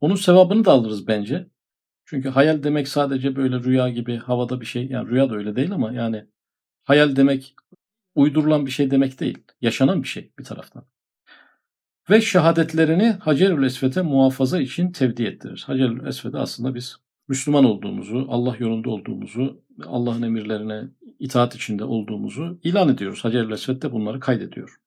Onun 0.00 0.14
sevabını 0.14 0.64
da 0.64 0.72
alırız 0.72 1.06
bence. 1.06 1.48
Çünkü 2.04 2.28
hayal 2.28 2.62
demek 2.62 2.88
sadece 2.88 3.36
böyle 3.36 3.60
rüya 3.60 3.88
gibi 3.88 4.16
havada 4.16 4.60
bir 4.60 4.66
şey. 4.66 4.86
Yani 4.86 5.10
rüya 5.10 5.30
da 5.30 5.34
öyle 5.34 5.56
değil 5.56 5.72
ama 5.72 5.92
yani 5.92 6.26
hayal 6.84 7.16
demek 7.16 7.54
uydurulan 8.14 8.66
bir 8.66 8.70
şey 8.70 8.90
demek 8.90 9.20
değil. 9.20 9.38
Yaşanan 9.60 10.02
bir 10.02 10.08
şey 10.08 10.32
bir 10.38 10.44
taraftan. 10.44 10.84
Ve 12.10 12.20
şehadetlerini 12.20 13.10
Hacerül 13.10 13.62
Esved'e 13.62 14.02
muhafaza 14.02 14.60
için 14.60 14.92
tevdi 14.92 15.22
ettirir. 15.22 15.64
Hacerül 15.66 16.06
Esved'e 16.06 16.38
aslında 16.38 16.74
biz 16.74 16.96
Müslüman 17.28 17.64
olduğumuzu, 17.64 18.26
Allah 18.30 18.56
yolunda 18.58 18.90
olduğumuzu, 18.90 19.62
Allah'ın 19.86 20.22
emirlerine 20.22 20.84
itaat 21.18 21.54
içinde 21.54 21.84
olduğumuzu 21.84 22.58
ilan 22.62 22.88
ediyoruz. 22.88 23.24
Hacerül 23.24 23.52
Esved 23.52 23.82
de 23.82 23.92
bunları 23.92 24.20
kaydediyor. 24.20 24.80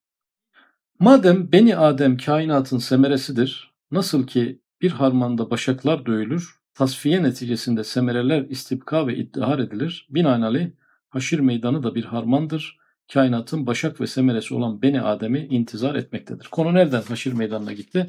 Madem 1.00 1.52
Beni 1.52 1.78
Adem 1.78 2.18
kainatın 2.18 2.78
semeresidir, 2.78 3.72
nasıl 3.92 4.28
ki 4.28 4.60
bir 4.82 4.92
harmanda 4.92 5.50
başaklar 5.50 6.06
dövülür, 6.06 6.60
tasfiye 6.74 7.24
neticesinde 7.24 7.84
semereler 7.84 8.46
istibka 8.50 9.08
ve 9.08 9.16
iddihar 9.18 9.60
edilir, 9.60 10.08
binaenaleyh 10.10 10.70
haşir 11.10 11.39
meydanı 11.39 11.84
da 11.84 11.96
bir 11.96 12.04
harmandır, 12.04 12.78
kainatın 13.13 13.67
başak 13.67 14.02
ve 14.02 14.08
semeresi 14.08 14.54
olan 14.54 14.82
Beni 14.82 15.02
Adem'i 15.02 15.39
intizar 15.39 15.96
etmektedir. 15.96 16.48
Konu 16.52 16.74
nereden 16.74 17.02
haşir 17.02 17.34
meydanına 17.34 17.74
gitti? 17.74 18.08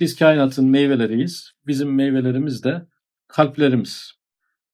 Biz 0.00 0.16
kainatın 0.16 0.68
meyveleriyiz. 0.68 1.52
Bizim 1.66 1.94
meyvelerimiz 1.94 2.64
de 2.64 2.86
kalplerimiz. 3.28 4.12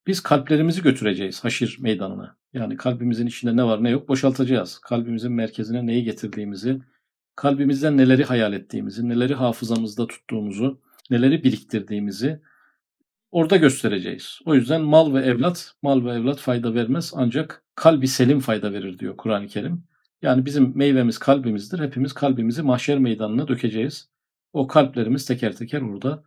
Biz 0.07 0.21
kalplerimizi 0.21 0.83
götüreceğiz 0.83 1.45
haşir 1.45 1.79
meydanına. 1.81 2.37
Yani 2.53 2.77
kalbimizin 2.77 3.27
içinde 3.27 3.57
ne 3.57 3.65
var 3.65 3.85
ne 3.85 3.91
yok 3.91 4.09
boşaltacağız. 4.09 4.79
Kalbimizin 4.79 5.33
merkezine 5.33 5.87
neyi 5.87 6.05
getirdiğimizi, 6.05 6.81
kalbimizden 7.37 7.97
neleri 7.97 8.25
hayal 8.25 8.53
ettiğimizi, 8.53 9.09
neleri 9.09 9.35
hafızamızda 9.35 10.07
tuttuğumuzu, 10.07 10.81
neleri 11.11 11.45
biriktirdiğimizi 11.45 12.41
orada 13.31 13.57
göstereceğiz. 13.57 14.39
O 14.45 14.55
yüzden 14.55 14.81
mal 14.83 15.15
ve 15.15 15.21
evlat, 15.21 15.75
mal 15.83 16.05
ve 16.05 16.11
evlat 16.11 16.39
fayda 16.39 16.75
vermez 16.75 17.13
ancak 17.17 17.65
kalbi 17.75 18.09
selim 18.09 18.41
fayda 18.41 18.73
verir 18.73 18.99
diyor 18.99 19.17
Kur'an-ı 19.17 19.47
Kerim. 19.47 19.85
Yani 20.23 20.47
bizim 20.47 20.73
meyvemiz 20.79 21.19
kalbimizdir. 21.19 21.79
Hepimiz 21.79 22.13
kalbimizi 22.13 22.63
mahşer 22.63 22.99
meydanına 22.99 23.49
dökeceğiz. 23.49 24.09
O 24.53 24.67
kalplerimiz 24.67 25.27
teker 25.27 25.57
teker 25.57 25.81
orada 25.81 26.25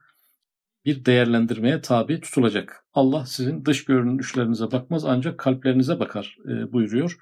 bir 0.85 1.05
değerlendirmeye 1.05 1.81
tabi 1.81 2.21
tutulacak. 2.21 2.85
Allah 2.93 3.25
sizin 3.25 3.65
dış 3.65 3.85
görünüşlerinize 3.85 4.71
bakmaz 4.71 5.05
ancak 5.05 5.37
kalplerinize 5.37 5.99
bakar 5.99 6.37
e, 6.45 6.73
buyuruyor. 6.73 7.17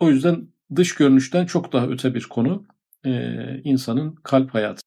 O 0.00 0.10
yüzden 0.10 0.48
dış 0.76 0.94
görünüşten 0.94 1.46
çok 1.46 1.72
daha 1.72 1.86
öte 1.86 2.14
bir 2.14 2.22
konu 2.22 2.66
e, 3.04 3.10
insanın 3.64 4.14
kalp 4.14 4.54
hayatı. 4.54 4.82